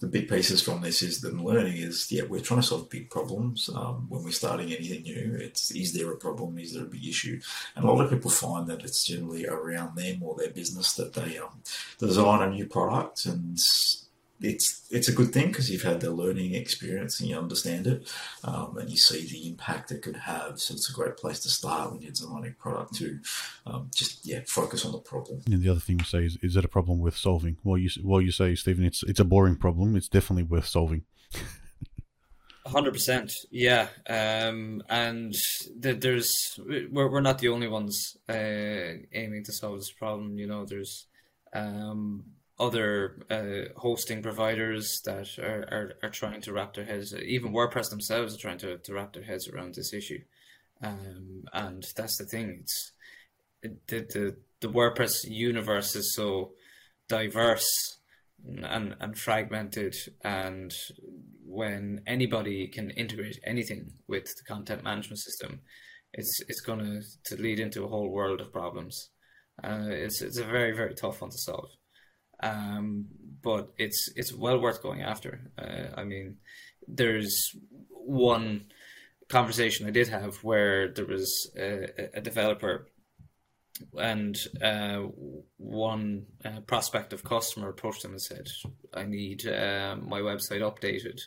[0.00, 3.10] the big pieces from this is that learning is yeah we're trying to solve big
[3.10, 3.70] problems.
[3.74, 6.58] Um, when we're starting anything new it's is there a problem?
[6.58, 7.40] Is there a big issue?
[7.76, 11.12] And a lot of people find that it's generally around them or their business that
[11.12, 11.62] they um,
[11.98, 13.58] design a new product and
[14.42, 18.10] it's it's a good thing because you've had the learning experience and you understand it,
[18.44, 20.60] um, and you see the impact it could have.
[20.60, 23.18] So it's a great place to start when you're designing a product to
[23.66, 25.42] um, just yeah focus on the problem.
[25.46, 27.58] And the other thing you say is, is that a problem worth solving?
[27.64, 29.96] Well, you well you say Stephen, it's it's a boring problem.
[29.96, 31.04] It's definitely worth solving.
[32.66, 33.88] Hundred percent, yeah.
[34.06, 35.34] Um, and
[35.76, 40.38] there's we're we're not the only ones uh, aiming to solve this problem.
[40.38, 41.06] You know, there's
[41.54, 42.24] um,
[42.60, 47.88] other uh, hosting providers that are, are, are, trying to wrap their heads, even WordPress
[47.88, 50.20] themselves are trying to, to wrap their heads around this issue.
[50.82, 52.60] Um, and that's the thing.
[52.60, 52.92] It's
[53.62, 56.52] the, the, the WordPress universe is so
[57.08, 57.66] diverse
[58.46, 59.94] and, and fragmented.
[60.22, 60.72] And
[61.44, 65.60] when anybody can integrate anything with the content management system,
[66.12, 69.10] it's, it's going to, lead into a whole world of problems.
[69.62, 71.70] Uh, it's, it's a very, very tough one to solve.
[72.42, 73.06] Um,
[73.42, 75.40] but it's it's well worth going after.
[75.58, 76.36] Uh, I mean,
[76.86, 77.56] there's
[77.90, 78.66] one
[79.28, 82.86] conversation I did have where there was a, a developer
[83.96, 85.02] and uh,
[85.56, 88.46] one uh, prospective customer approached them and said,
[88.94, 91.20] "I need uh, my website updated,"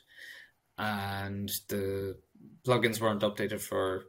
[0.77, 2.17] and the
[2.65, 4.05] plugins weren't updated for,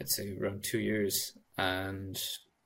[0.00, 2.20] I'd say, around two years, and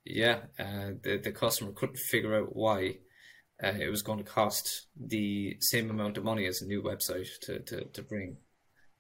[0.04, 2.98] yeah, uh, the the customer couldn't figure out why
[3.62, 7.29] uh, it was going to cost the same amount of money as a new website
[7.42, 8.37] to, to, to bring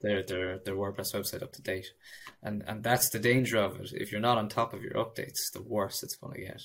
[0.00, 1.86] their, their their WordPress website up to date.
[2.42, 3.92] And and that's the danger of it.
[3.92, 6.62] If you're not on top of your updates, the worse it's going to get.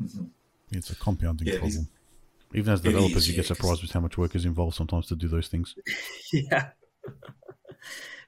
[0.00, 0.24] Mm-hmm.
[0.70, 1.88] It's a compounding yeah, problem.
[2.54, 5.28] Even as developers, you get surprised with how much work is involved sometimes to do
[5.28, 5.74] those things.
[6.32, 6.68] yeah.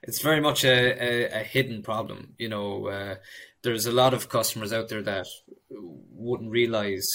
[0.03, 2.33] it's very much a, a, a, hidden problem.
[2.37, 3.15] You know, uh,
[3.61, 5.27] there's a lot of customers out there that
[5.69, 7.07] wouldn't realize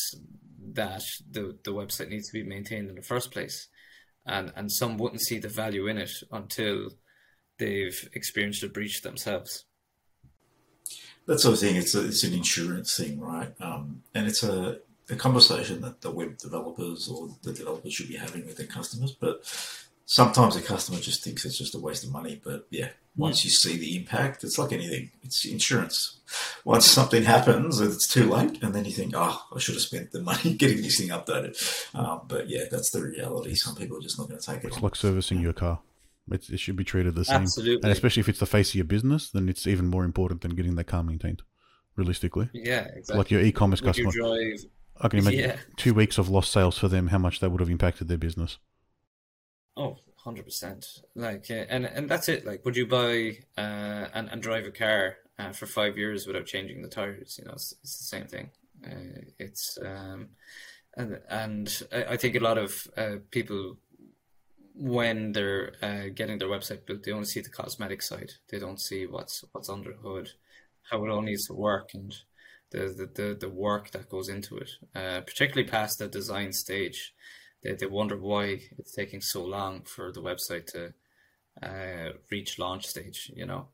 [0.75, 3.69] that the, the website needs to be maintained in the first place.
[4.27, 6.91] And, and some wouldn't see the value in it until
[7.59, 9.65] they've experienced a breach themselves.
[11.27, 11.77] That sort of thing.
[11.77, 13.53] It's, a, it's an insurance thing, right?
[13.61, 14.79] Um, and it's a,
[15.09, 19.13] a conversation that the web developers or the developers should be having with their customers.
[19.13, 19.43] But
[20.07, 22.41] sometimes the customer just thinks it's just a waste of money.
[22.43, 25.11] But yeah, once you see the impact, it's like anything.
[25.23, 26.21] It's insurance.
[26.65, 30.13] Once something happens, it's too late, and then you think, "Oh, I should have spent
[30.13, 31.57] the money getting this thing updated."
[31.95, 33.55] Um, but yeah, that's the reality.
[33.55, 34.69] Some people are just not going to take it.
[34.69, 34.83] It's on.
[34.83, 35.81] like servicing your car.
[36.31, 37.43] It's, it should be treated the same.
[37.43, 37.83] Absolutely.
[37.83, 40.55] And especially if it's the face of your business, then it's even more important than
[40.55, 41.43] getting that car maintained.
[41.97, 42.49] Realistically.
[42.55, 43.17] Yeah, exactly.
[43.17, 44.13] Like your e-commerce Would customer.
[44.13, 44.65] Drive...
[45.01, 45.57] I can imagine yeah.
[45.77, 47.09] two weeks of lost sales for them.
[47.09, 48.59] How much that would have impacted their business.
[49.77, 50.87] Oh, hundred percent.
[51.15, 52.47] Like, uh, and and that's it.
[52.47, 56.47] Like, would you buy uh, and and drive a car uh, for five years without
[56.47, 57.39] changing the tires?
[57.39, 58.51] You know, it's, it's the same thing.
[58.85, 60.29] Uh, it's um,
[60.97, 63.77] and and I think a lot of uh, people
[64.75, 65.73] when they're
[66.15, 68.33] getting their website built, they only see the cosmetic side.
[68.49, 70.31] They don't see what's what's under the hood,
[70.91, 72.15] how it all needs to work, and
[72.71, 74.71] the the the, the work that goes into it.
[74.95, 77.15] particularly past the design stage
[77.63, 80.93] they, they wonder why it's taking so long for the website to
[81.63, 83.69] uh, reach launch stage, you know.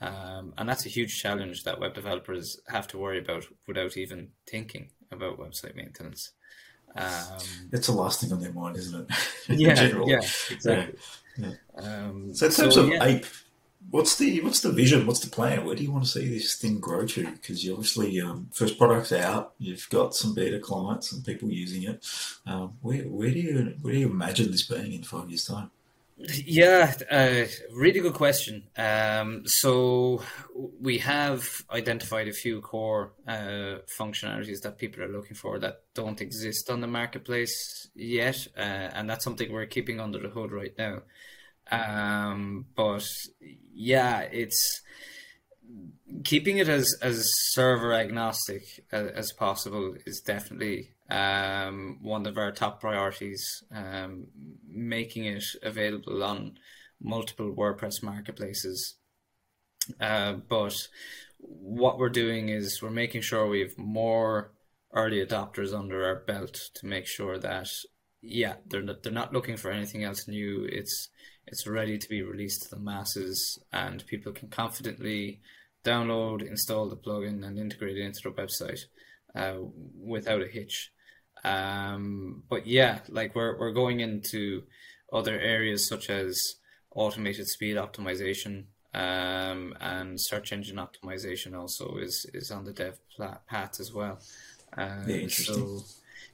[0.00, 4.28] Um, and that's a huge challenge that web developers have to worry about without even
[4.46, 6.32] thinking about website maintenance.
[6.94, 7.38] Um,
[7.72, 9.16] it's the last thing on their mind, isn't it?
[9.48, 10.16] yeah, yeah,
[10.50, 10.98] exactly.
[11.36, 11.82] Yeah, yeah.
[11.82, 13.04] Um, so in terms so, of yeah.
[13.04, 13.26] Ape,
[13.90, 15.06] what's the what's the vision?
[15.06, 15.64] What's the plan?
[15.64, 17.30] Where do you want to see this thing grow to?
[17.30, 19.54] Because you obviously um, first product's out.
[19.58, 22.06] You've got some beta clients and people using it.
[22.46, 25.70] Um, where where do you where do you imagine this being in five years' time?
[26.20, 28.64] Yeah, uh, really good question.
[28.76, 30.20] Um, so
[30.80, 36.20] we have identified a few core uh, functionalities that people are looking for that don't
[36.20, 40.76] exist on the marketplace yet, uh, and that's something we're keeping under the hood right
[40.76, 41.02] now.
[41.70, 43.06] Um, but
[43.72, 44.82] yeah, it's
[46.24, 52.52] keeping it as as server agnostic as, as possible is definitely um, one of our
[52.52, 53.62] top priorities.
[53.70, 54.28] Um,
[54.78, 56.58] making it available on
[57.00, 58.96] multiple WordPress marketplaces.
[60.00, 60.74] Uh, but
[61.38, 64.52] what we're doing is we're making sure we have more
[64.92, 67.68] early adopters under our belt to make sure that
[68.22, 70.64] yeah they're not, they're not looking for anything else new.
[70.70, 71.08] It's
[71.50, 75.40] it's ready to be released to the masses, and people can confidently
[75.84, 78.80] download, install the plugin, and integrate it into their website
[79.34, 79.58] uh,
[79.98, 80.92] without a hitch.
[81.44, 84.64] Um, but yeah, like we're we're going into
[85.12, 86.40] other areas such as
[86.94, 92.98] automated speed optimization um, and search engine optimization also is is on the dev
[93.46, 94.18] path as well.
[94.76, 95.28] Um, yeah.
[95.28, 95.80] So,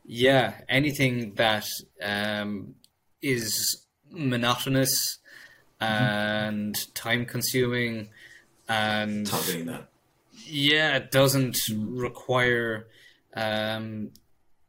[0.04, 1.66] yeah, anything that
[2.02, 2.74] um,
[3.22, 3.83] is
[4.14, 5.18] monotonous
[5.80, 5.92] mm-hmm.
[5.92, 8.08] and time consuming
[8.68, 9.88] and that.
[10.46, 12.86] Yeah, it doesn't require
[13.34, 14.10] um,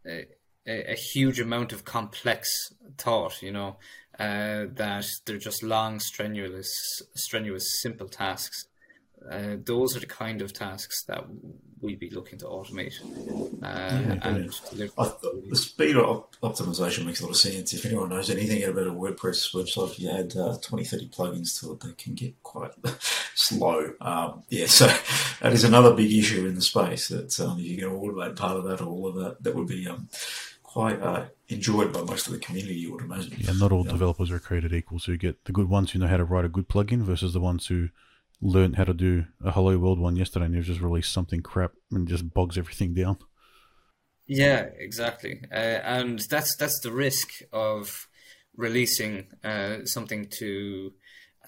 [0.05, 0.25] a,
[0.67, 2.49] a, huge amount of complex
[2.97, 3.41] thought.
[3.41, 3.77] You know,
[4.19, 8.65] uh, that they're just long, strenuous, strenuous, simple tasks.
[9.29, 11.25] Uh, those are the kind of tasks that
[11.85, 12.99] we'd be looking to automate.
[13.63, 14.49] Uh, yeah, and
[15.49, 17.73] the speed of optimization makes a lot of sense.
[17.73, 21.59] If anyone knows anything about a WordPress website, if you add uh, 20, 30 plugins
[21.59, 22.71] to it, they can get quite
[23.35, 23.93] slow.
[24.01, 24.87] Um, yeah, so
[25.41, 28.57] that is another big issue in the space that um, if you can automate part
[28.57, 30.09] of that or all of that, that would be um,
[30.63, 33.33] quite uh, enjoyed by most of the community, you would imagine.
[33.37, 33.91] Yeah, not all yeah.
[33.91, 34.99] developers are created equal.
[34.99, 37.33] So you get the good ones who know how to write a good plugin versus
[37.33, 37.89] the ones who
[38.41, 41.71] learned how to do a Hello World one yesterday and you've just released something crap
[41.91, 43.17] and just bogs everything down.
[44.27, 48.07] Yeah, exactly, uh, and that's that's the risk of
[48.57, 50.93] releasing uh, something to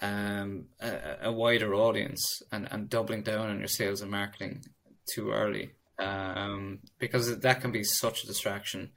[0.02, 4.64] um, a, a, wider audience and, and doubling down on your sales and marketing
[5.12, 8.92] too early, um, because that can be such a distraction.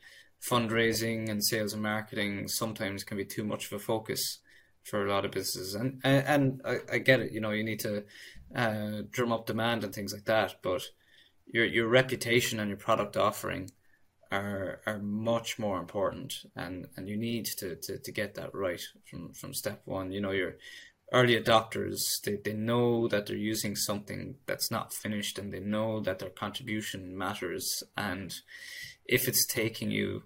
[0.50, 4.40] Fundraising and sales and marketing sometimes can be too much of a focus
[4.84, 5.74] for a lot of businesses.
[5.74, 8.04] And and, and I, I, get it you know you need to
[8.54, 10.82] uh, drum up demand and things like that but
[11.46, 13.70] your your reputation and your product offering
[14.30, 18.80] are are much more important and and you need to to, to get that right
[19.08, 20.12] from from step one.
[20.12, 20.56] You know your
[21.12, 26.00] early adopters they, they know that they're using something that's not finished and they know
[26.00, 27.82] that their contribution matters.
[27.96, 28.32] And
[29.04, 30.22] if it's taking you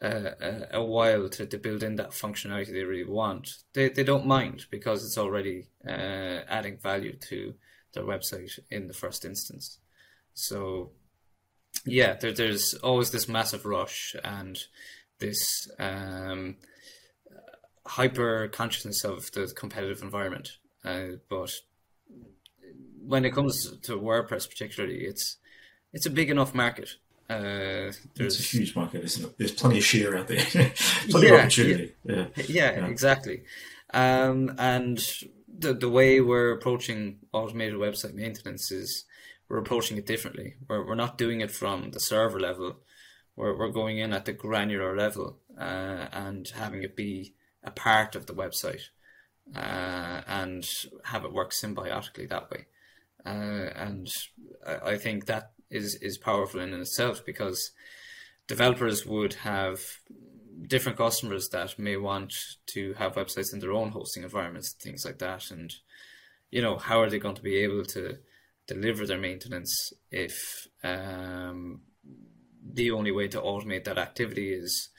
[0.00, 4.26] a, a, while to, to build in that functionality they really want, they, they don't
[4.26, 7.54] mind because it's already uh, adding value to
[7.92, 9.78] their website in the first instance.
[10.32, 10.92] So,
[11.84, 14.58] yeah, there, there's always this massive rush and
[15.18, 16.56] this um,
[17.86, 20.52] hyper consciousness of the competitive environment.
[20.84, 21.50] Uh, but
[23.02, 25.36] when it comes to WordPress, particularly, it's
[25.92, 26.90] it's a big enough market
[27.30, 29.38] uh, it's a huge market, isn't it?
[29.38, 30.44] There's plenty of share out there,
[31.08, 31.92] plenty yeah, of opportunity.
[32.04, 33.42] Yeah, yeah, yeah, exactly.
[33.94, 34.98] Um, and
[35.48, 39.04] the the way we're approaching automated website maintenance is
[39.48, 40.54] we're approaching it differently.
[40.68, 42.78] We're we're not doing it from the server level.
[43.36, 48.16] We're we're going in at the granular level uh, and having it be a part
[48.16, 48.88] of the website
[49.54, 50.68] uh, and
[51.04, 52.66] have it work symbiotically that way.
[53.24, 54.08] Uh, and
[54.66, 57.72] I, I think that is is powerful in itself because
[58.46, 59.80] developers would have
[60.66, 62.32] different customers that may want
[62.66, 65.74] to have websites in their own hosting environments, and things like that, and
[66.50, 68.18] you know how are they going to be able to
[68.66, 71.80] deliver their maintenance if um,
[72.72, 74.90] the only way to automate that activity is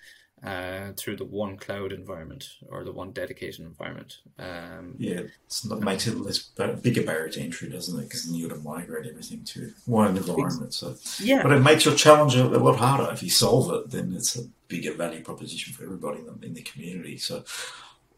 [0.44, 4.18] uh, through the one cloud environment or the one dedicated environment.
[4.40, 8.04] Um, yeah, it makes it less bigger barrier to entry, doesn't it?
[8.04, 10.74] Because then you got to migrate everything to one environment.
[10.74, 13.12] So yeah, but it makes your challenge a, lot harder.
[13.14, 16.54] If you solve it, then it's a bigger value proposition for everybody in the, in
[16.56, 17.18] the community.
[17.18, 17.44] So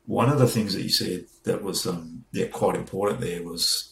[0.05, 3.89] one of the things that you said that was um, yeah quite important there was.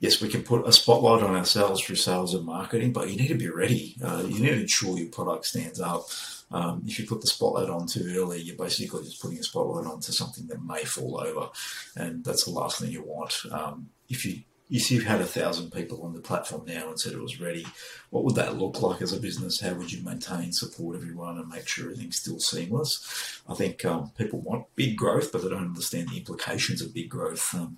[0.00, 3.28] Yes, we can put a spotlight on ourselves through sales and marketing, but you need
[3.28, 3.96] to be ready.
[4.04, 6.08] Uh, you need to ensure your product stands up
[6.50, 9.86] um, if you put the spotlight on too early, you're basically just putting a spotlight
[9.86, 11.48] onto something that may fall over,
[11.96, 13.42] and that's the last thing you want.
[13.50, 17.12] Um, if you if you had a thousand people on the platform now and said
[17.12, 17.66] it was ready,
[18.10, 19.60] what would that look like as a business?
[19.60, 23.42] How would you maintain, support everyone, and make sure everything's still seamless?
[23.46, 27.10] I think um, people want big growth, but they don't understand the implications of big
[27.10, 27.54] growth.
[27.54, 27.76] Um,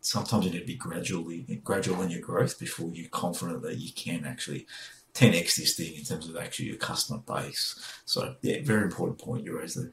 [0.00, 3.92] sometimes you need to be gradually gradual in your growth before you're confident that you
[3.92, 4.66] can actually
[5.14, 7.74] 10x this thing in terms of actually your customer base.
[8.04, 9.92] So, yeah, very important point you raised there.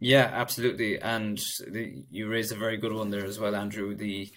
[0.00, 0.98] Yeah, absolutely.
[1.00, 3.94] And the, you raised a very good one there as well, Andrew.
[3.94, 4.30] The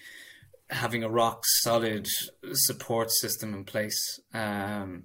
[0.70, 2.08] having a rock solid
[2.54, 4.20] support system in place.
[4.34, 5.04] Um,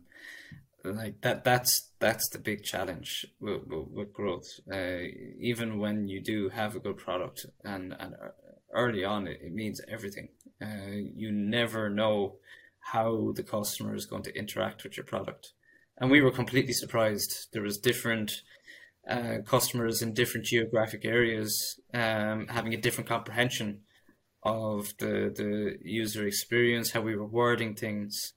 [0.85, 4.99] like that that's that's the big challenge with, with, growth uh,
[5.41, 8.15] even when you do have a good product and and
[8.73, 10.29] early on it, it means everything
[10.63, 12.37] uh, you never know
[12.93, 15.53] how the customer is going to interact with your product.
[15.99, 17.49] And we were completely surprised.
[17.53, 18.43] There was different
[19.09, 23.81] uh, customers in different geographic areas um, having a different comprehension
[24.43, 28.35] of the the user experience, how we were wording things,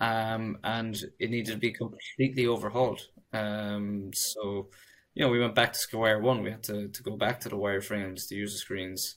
[0.00, 3.02] um, and it needed to be completely overhauled.
[3.32, 4.68] Um, so,
[5.14, 6.42] you know, we went back to Square One.
[6.42, 9.16] We had to, to go back to the wireframes, the user screens.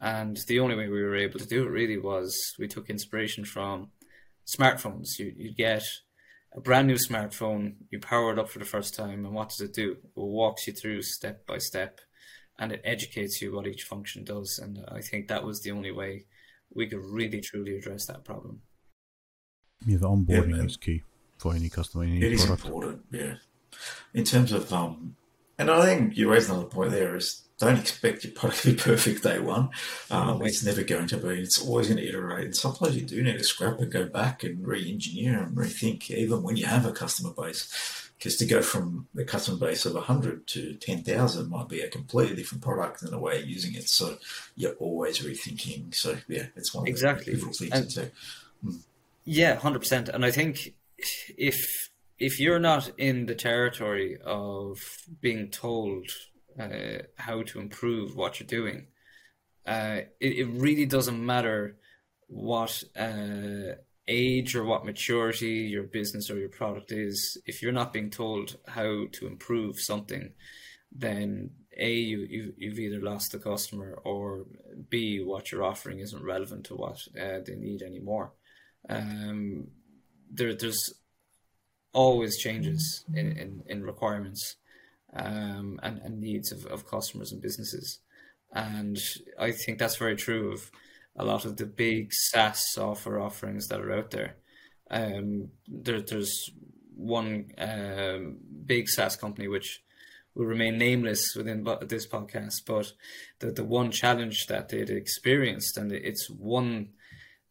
[0.00, 3.44] And the only way we were able to do it really was we took inspiration
[3.44, 3.90] from
[4.56, 5.18] smartphones.
[5.18, 5.84] You, you get
[6.52, 9.60] a brand new smartphone, you power it up for the first time, and what does
[9.60, 9.92] it do?
[9.92, 12.00] It walks you through step by step
[12.58, 14.60] and it educates you what each function does.
[14.62, 16.26] And I think that was the only way
[16.72, 18.60] we could really truly address that problem.
[19.86, 21.02] Yeah, the onboarding yeah, is key
[21.38, 22.04] for any customer.
[22.04, 22.60] Any it product.
[22.60, 23.34] is important, yeah.
[24.12, 25.16] In terms of, um,
[25.60, 28.76] and I think you raised another point there is don't expect your product to be
[28.82, 29.68] perfect day one.
[30.10, 31.40] Um, it's never going to be.
[31.40, 32.46] It's always going to iterate.
[32.46, 36.42] And sometimes you do need to scrap and go back and re-engineer and rethink, even
[36.42, 38.10] when you have a customer base.
[38.16, 42.36] Because to go from the customer base of 100 to 10,000 might be a completely
[42.36, 43.88] different product and a way of using it.
[43.90, 44.16] So
[44.56, 45.94] you're always rethinking.
[45.94, 47.26] So yeah, it's one of exactly.
[47.26, 48.10] the difficult things and, to
[48.64, 48.80] mm.
[49.24, 50.08] Yeah, 100%.
[50.08, 50.74] And I think
[51.36, 51.89] if
[52.20, 54.78] if you're not in the territory of
[55.20, 56.06] being told
[56.58, 58.86] uh, how to improve what you're doing.
[59.66, 61.76] Uh, it, it really doesn't matter
[62.26, 63.74] what uh,
[64.06, 67.38] age or what maturity your business or your product is.
[67.46, 70.32] If you're not being told how to improve something,
[70.92, 74.44] then a you, you you've either lost the customer or
[74.88, 78.32] b what you're offering isn't relevant to what uh, they need anymore.
[78.88, 79.68] Um,
[80.32, 80.92] there there's
[81.92, 84.56] always changes in, in, in requirements
[85.14, 87.98] um, and, and needs of, of customers and businesses.
[88.52, 88.98] And
[89.38, 90.70] I think that's very true of
[91.16, 94.36] a lot of the big SaaS software offerings that are out there.
[94.90, 96.50] Um, there there's
[96.96, 99.82] one um, big SaaS company which
[100.34, 102.92] will remain nameless within this podcast, but
[103.40, 106.90] the, the one challenge that they'd experienced, and it's one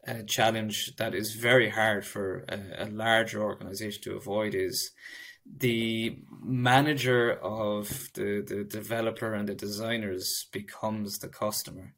[0.08, 4.92] uh, challenge that is very hard for a, a larger organization to avoid, is
[5.46, 11.94] the manager of the, the developer and the designers becomes the customer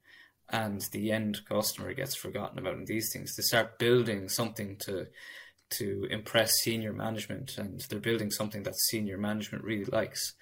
[0.50, 3.36] and the end customer gets forgotten about in these things.
[3.36, 5.08] They start building something to
[5.72, 10.34] to impress senior management and they're building something that senior management really likes.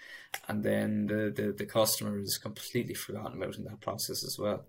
[0.47, 4.66] And then the, the, the customer is completely forgotten about in that process as well.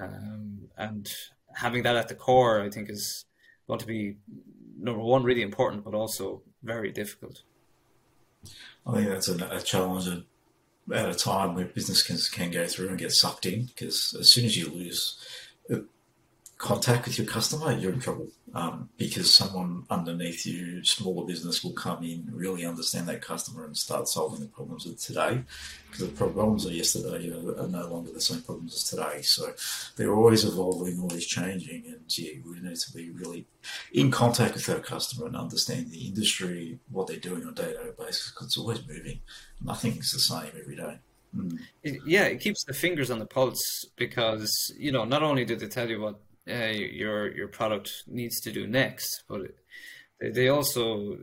[0.00, 1.12] Um, and
[1.54, 3.24] having that at the core i think is
[3.66, 4.16] going to be
[4.78, 7.42] number one really important but also very difficult.
[8.86, 10.08] I think that's a, a challenge
[10.92, 14.32] at a time where business can, can go through and get sucked in because as
[14.32, 15.18] soon as you lose
[16.62, 21.72] contact with your customer, you're in trouble um, because someone underneath you, smaller business, will
[21.72, 25.42] come in, really understand that customer, and start solving the problems of today.
[25.90, 29.22] Because the problems of yesterday are, are, no longer the same problems as today.
[29.22, 29.52] So
[29.96, 33.44] they're always evolving, always changing, and yeah, we need to be really
[33.92, 37.90] in contact with our customer and understand the industry, what they're doing on a day-to-day
[37.98, 38.30] basis.
[38.30, 39.20] Because it's always moving.
[39.60, 40.98] Nothing's the same every day.
[41.36, 41.58] Mm.
[42.04, 45.66] yeah, it keeps the fingers on the pulse because you know not only do they
[45.66, 49.42] tell you what uh, your your product needs to do next, but
[50.20, 51.18] they also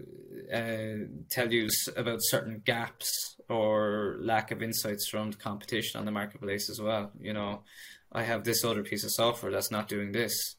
[0.53, 6.11] uh, tell you about certain gaps or lack of insights from the competition on the
[6.11, 7.11] marketplace as well.
[7.19, 7.63] You know,
[8.11, 10.55] I have this other piece of software that's not doing this.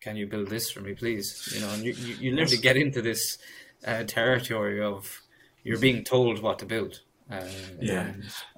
[0.00, 1.52] Can you build this for me, please?
[1.54, 3.38] You know, and you, you, you literally get into this
[3.86, 5.22] uh, territory of
[5.64, 7.00] you're being told what to build.
[7.30, 7.44] Uh,
[7.80, 8.12] yeah,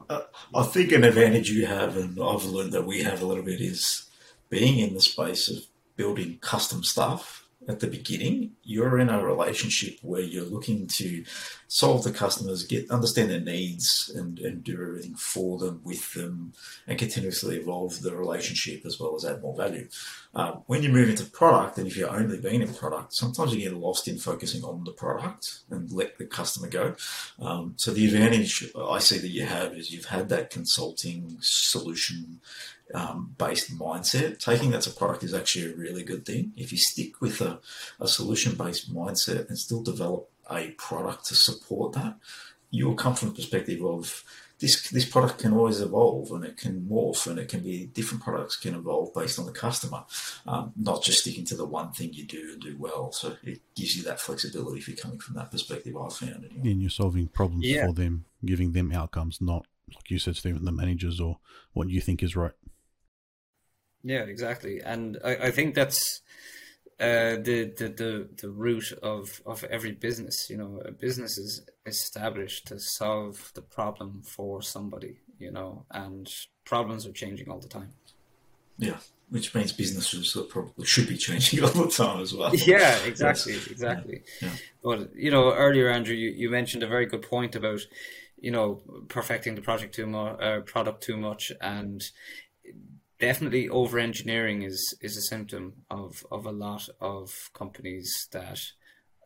[0.09, 0.21] uh,
[0.55, 3.61] I think an advantage you have, and I've learned that we have a little bit,
[3.61, 4.10] is
[4.51, 5.65] being in the space of
[5.97, 11.25] building custom stuff at the beginning, you're in a relationship where you're looking to
[11.69, 16.55] solve the customers, get understand their needs, and, and do everything for them, with them,
[16.87, 19.87] and continuously evolve the relationship as well as add more value.
[20.35, 23.61] Um, when you move into product, and if you're only being in product, sometimes you
[23.61, 26.95] get lost in focusing on the product and let the customer go.
[27.41, 32.41] Um, so the advantage I see that you have is you've had that consulting solution
[32.95, 34.39] um, based mindset.
[34.39, 36.53] Taking that to product is actually a really good thing.
[36.57, 37.61] If you stick with a,
[38.01, 42.17] a solution based mindset and still develop a product to support that,
[42.71, 44.25] you'll come from the perspective of
[44.61, 48.23] this this product can always evolve and it can morph and it can be different
[48.23, 50.05] products can evolve based on the customer,
[50.47, 53.11] um, not just sticking to the one thing you do and do well.
[53.11, 55.97] So it gives you that flexibility if you're coming from that perspective.
[55.97, 56.53] I found it.
[56.53, 57.87] And you're solving problems yeah.
[57.87, 61.39] for them, giving them outcomes, not like you said, Stephen, the managers or
[61.73, 62.53] what you think is right.
[64.03, 66.23] Yeah, exactly, and I, I think that's
[67.01, 70.49] uh, the, the the the root of of every business.
[70.51, 75.21] You know, a business is established to solve the problem for somebody.
[75.39, 76.31] You know, and
[76.65, 77.93] problems are changing all the time.
[78.77, 78.99] Yeah,
[79.31, 82.55] which means businesses probably should be changing all the time as well.
[82.67, 83.67] Yeah, exactly, yes.
[83.69, 84.23] exactly.
[84.43, 84.49] Yeah.
[84.49, 84.57] Yeah.
[84.83, 87.81] But you know, earlier, Andrew, you, you mentioned a very good point about
[88.39, 92.03] you know perfecting the project too much, uh, product too much, and
[93.21, 98.59] definitely over engineering is is a symptom of of a lot of companies that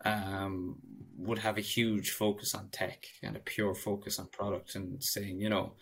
[0.05, 0.77] um,
[1.17, 5.41] would have a huge focus on tech and a pure focus on product and saying,
[5.41, 5.73] you know,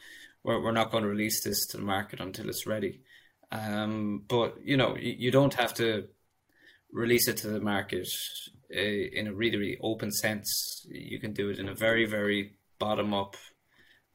[0.45, 3.01] we're, we're not going to release this to the market until it's ready.
[3.51, 6.07] Um, but, you know, you, you, don't have to
[6.93, 8.09] release it to the market
[8.75, 10.87] uh, in a really, really open sense.
[10.89, 13.37] You can do it in a very, very bottom up,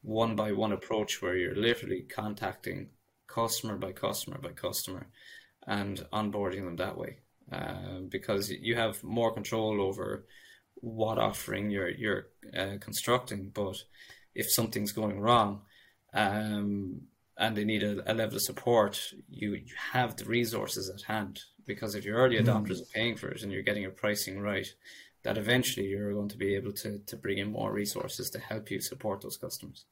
[0.02, 2.88] one by one approach where you're literally contacting
[3.38, 5.04] customer by customer by customer
[5.66, 7.12] and onboarding them that way.
[7.50, 10.26] Uh, because you have more control over
[10.80, 12.26] what offering you're you're
[12.60, 13.50] uh, constructing.
[13.62, 13.76] But
[14.34, 15.62] if something's going wrong,
[16.12, 17.02] um,
[17.38, 18.94] and they need a, a, level of support,
[19.30, 21.40] you, you have the resources at hand.
[21.66, 22.44] Because if your early hmm.
[22.44, 22.82] adopters mm.
[22.82, 24.68] are paying for it and you're getting your pricing right,
[25.22, 28.70] that eventually you're going to be able to to bring in more resources to help
[28.70, 29.84] you support those customers.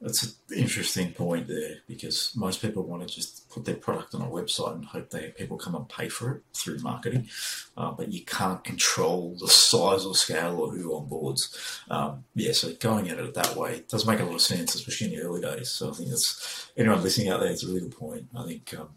[0.00, 4.22] That's an interesting point there because most people want to just put their product on
[4.22, 7.28] a website and hope that people come and pay for it through marketing,
[7.76, 11.54] uh, but you can't control the size or scale or who onboards.
[11.90, 15.12] Um, yeah, so going at it that way does make a lot of sense, especially
[15.12, 15.70] in the early days.
[15.70, 18.26] So I think that's anyone listening out there, it's a really good point.
[18.34, 18.88] I think um,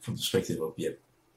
[0.00, 0.90] from the perspective of yeah,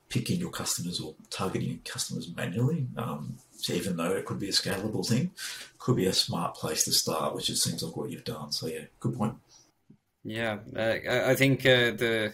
[0.08, 2.88] picking your customers or targeting your customers manually.
[2.98, 5.32] Um, so even though it could be a scalable thing,
[5.78, 8.52] could be a smart place to start, which it seems like what you've done.
[8.52, 9.36] So yeah, good point.
[10.24, 12.34] Yeah, uh, I think uh, the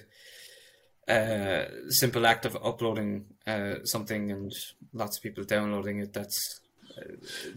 [1.07, 4.53] uh, simple act of uploading uh, something and
[4.93, 6.61] lots of people downloading it that's
[6.97, 7.01] uh,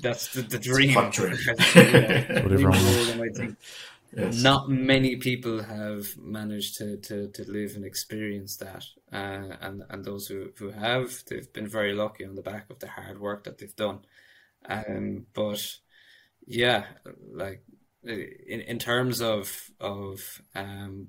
[0.01, 0.93] that's the, the dream.
[1.11, 1.37] dream.
[1.49, 3.57] I think
[4.17, 4.43] Yes.
[4.43, 8.85] Not many people have managed to, to, to live and experience that.
[9.13, 12.79] Uh, and, and those who, who have, they've been very lucky on the back of
[12.79, 14.01] the hard work that they've done.
[14.67, 15.63] Um, but
[16.47, 16.85] yeah,
[17.33, 17.63] like
[18.03, 21.09] in, in terms of, of um,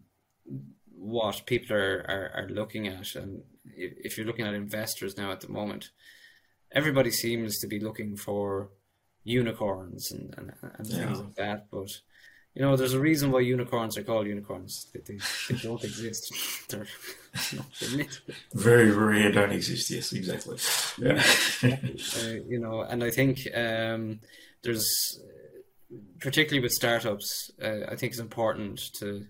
[0.93, 5.39] what people are, are, are looking at, and if you're looking at investors now at
[5.39, 5.91] the moment,
[6.71, 8.71] everybody seems to be looking for
[9.23, 11.05] unicorns and, and, and yeah.
[11.05, 11.67] things like that.
[11.71, 11.89] But
[12.59, 14.87] you know, there's a reason why unicorns are called unicorns.
[14.93, 16.33] They, they, they don't exist.
[16.69, 16.85] They're
[17.53, 18.19] not
[18.53, 19.89] Very rare, don't exist.
[19.89, 20.57] Yes, exactly.
[20.97, 21.23] Yeah.
[21.63, 24.19] uh, you know, and I think um,
[24.61, 25.21] there's,
[26.19, 29.25] particularly with startups, uh, I think it's important to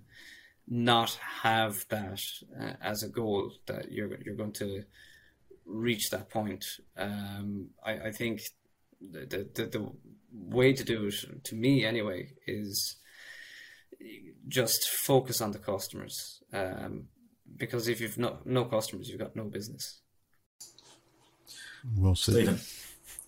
[0.68, 2.22] not have that
[2.60, 4.86] uh, as a goal that you're you're going to
[5.68, 6.66] reach that point.
[6.98, 8.42] Um, I, I think
[9.00, 9.92] the, the the
[10.32, 12.99] way to do it, to me anyway, is
[14.48, 16.42] just focus on the customers.
[16.54, 17.06] Um,
[17.58, 20.00] because if you've no, no customers, you've got no business.
[21.98, 22.36] Well said.
[22.36, 22.60] Stephen,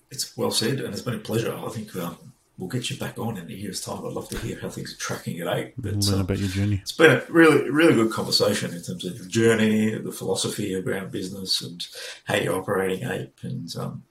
[0.09, 1.55] it's well said, and it's been a pleasure.
[1.55, 4.05] I think um, we'll get you back on in a year's time.
[4.05, 5.73] I'd love to hear how things are tracking at eight.
[5.77, 6.79] But, Learn um, about your journey.
[6.81, 11.11] It's been a really, really good conversation in terms of the journey, the philosophy around
[11.11, 11.85] business, and
[12.25, 14.03] how you're operating Ape, and um,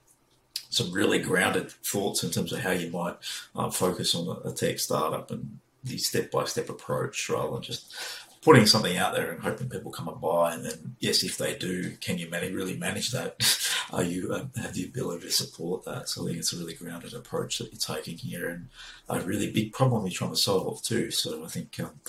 [0.69, 3.15] some really grounded thoughts in terms of how you might
[3.55, 7.61] uh, focus on a, a tech startup and the step by step approach rather than
[7.61, 7.93] just
[8.41, 10.53] putting something out there and hoping people come and buy.
[10.53, 13.35] And then, yes, if they do, can you manage, really manage that?
[13.91, 16.09] Are you um, have the ability to support that?
[16.09, 18.69] So I think it's a really grounded approach that you're taking here, and
[19.09, 21.11] a really big problem you're trying to solve too.
[21.11, 21.99] So I think, um,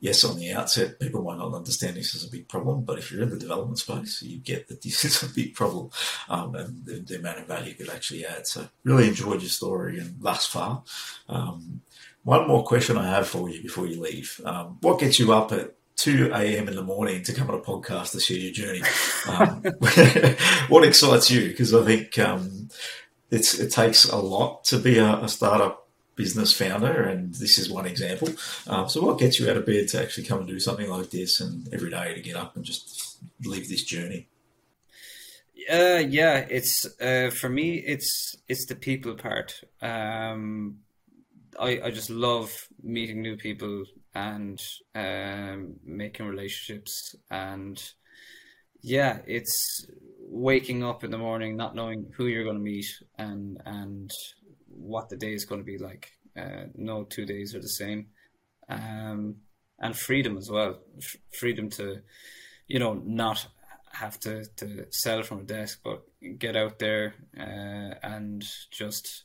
[0.00, 3.10] yes, on the outset, people might not understand this as a big problem, but if
[3.10, 5.90] you're in the development space, you get that this is a big problem,
[6.28, 8.46] um, and the, the, amount of value you could actually add.
[8.46, 10.84] So really enjoyed your story, and thus far.
[11.28, 11.82] Um,
[12.24, 14.40] one more question I have for you before you leave.
[14.44, 16.68] Um, what gets you up at 2 a.m.
[16.68, 18.82] in the morning to come on a podcast to share your journey?
[19.28, 19.62] Um,
[20.68, 21.48] what excites you?
[21.48, 22.68] Because I think um,
[23.30, 27.86] it takes a lot to be a, a, startup business founder, and this is one
[27.86, 28.28] example.
[28.66, 31.10] Um, so, what gets you out of bed to actually come and do something like
[31.10, 34.28] this and every day to get up and just live this journey?
[35.70, 37.74] Uh, yeah, it's uh, for me.
[37.78, 39.62] It's it's the people part.
[39.80, 40.78] Um,
[41.58, 42.50] I, I just love
[42.82, 43.84] meeting new people
[44.14, 44.60] and
[44.94, 47.82] um, making relationships and
[48.82, 49.86] yeah it's
[50.20, 52.86] waking up in the morning not knowing who you're going to meet
[53.18, 54.10] and and
[54.74, 56.10] what the day is going to be like.
[56.36, 58.06] Uh, no two days are the same.
[58.68, 59.36] Um,
[59.78, 60.80] and freedom as well.
[60.98, 62.00] F- freedom to
[62.68, 63.46] you know not
[63.92, 66.02] have to, to sell from a desk but
[66.38, 69.24] get out there uh, and just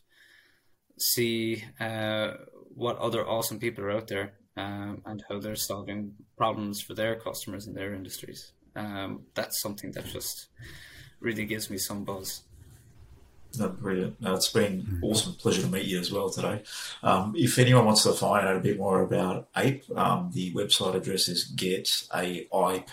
[0.98, 2.32] see uh,
[2.76, 7.16] what other awesome people are out there um, and how they're solving problems for their
[7.16, 8.54] customers in their industries.
[8.76, 10.48] Um, that's something that just
[11.20, 12.44] really gives me some buzz.
[13.58, 14.22] No, brilliant.
[14.22, 15.34] No, it's been awesome.
[15.34, 16.62] Pleasure to meet you as well today.
[17.02, 20.94] Um, if anyone wants to find out a bit more about APE, um, the website
[20.96, 22.86] address is getaip.ai.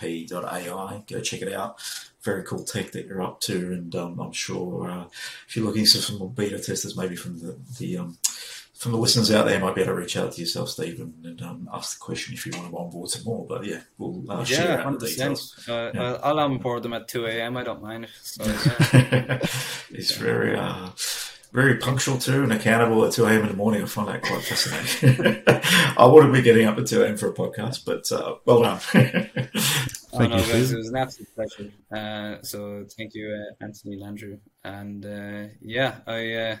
[1.07, 1.79] Go check it out.
[2.23, 5.05] Very cool tech that you're up to, and um, I'm sure uh,
[5.47, 8.17] if you're looking for some more beta testers, maybe from the, the um,
[8.85, 11.41] from the listeners out there, might be able to reach out to yourself, Stephen, and
[11.41, 13.43] um, ask the question if you want to onboard some more.
[13.43, 15.67] But yeah, we'll uh, share yeah, the details.
[15.67, 16.19] Uh, yeah.
[16.21, 17.57] I'll onboard them at 2 a.m.
[17.57, 18.07] I don't mind.
[18.21, 18.45] So,
[18.93, 19.39] yeah.
[19.89, 20.89] He's very, uh,
[21.51, 23.41] very punctual too and accountable at 2 a.m.
[23.41, 23.81] in the morning.
[23.81, 25.41] I find that quite fascinating.
[25.97, 27.17] I wouldn't be getting up at 2 a.m.
[27.17, 28.79] for a podcast, but uh, well done.
[30.13, 31.71] oh, no, guys, it was an absolute pleasure.
[31.91, 34.37] Uh, so thank you, uh, Anthony and Andrew.
[34.63, 36.59] And uh, yeah, I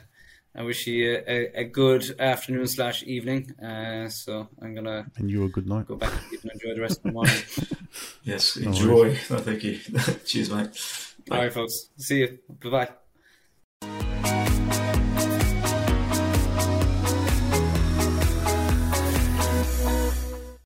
[0.57, 3.51] I wish you a, a good afternoon slash evening.
[3.61, 5.87] Uh, so I'm gonna and you a good night.
[5.87, 7.41] Go back and enjoy the rest of the morning.
[8.23, 9.17] yes, enjoy.
[9.29, 9.77] No, thank you.
[10.25, 10.69] Cheers, mate.
[11.27, 11.35] Bye.
[11.37, 11.89] All right, folks.
[11.97, 12.39] See you.
[12.63, 13.04] Bye bye.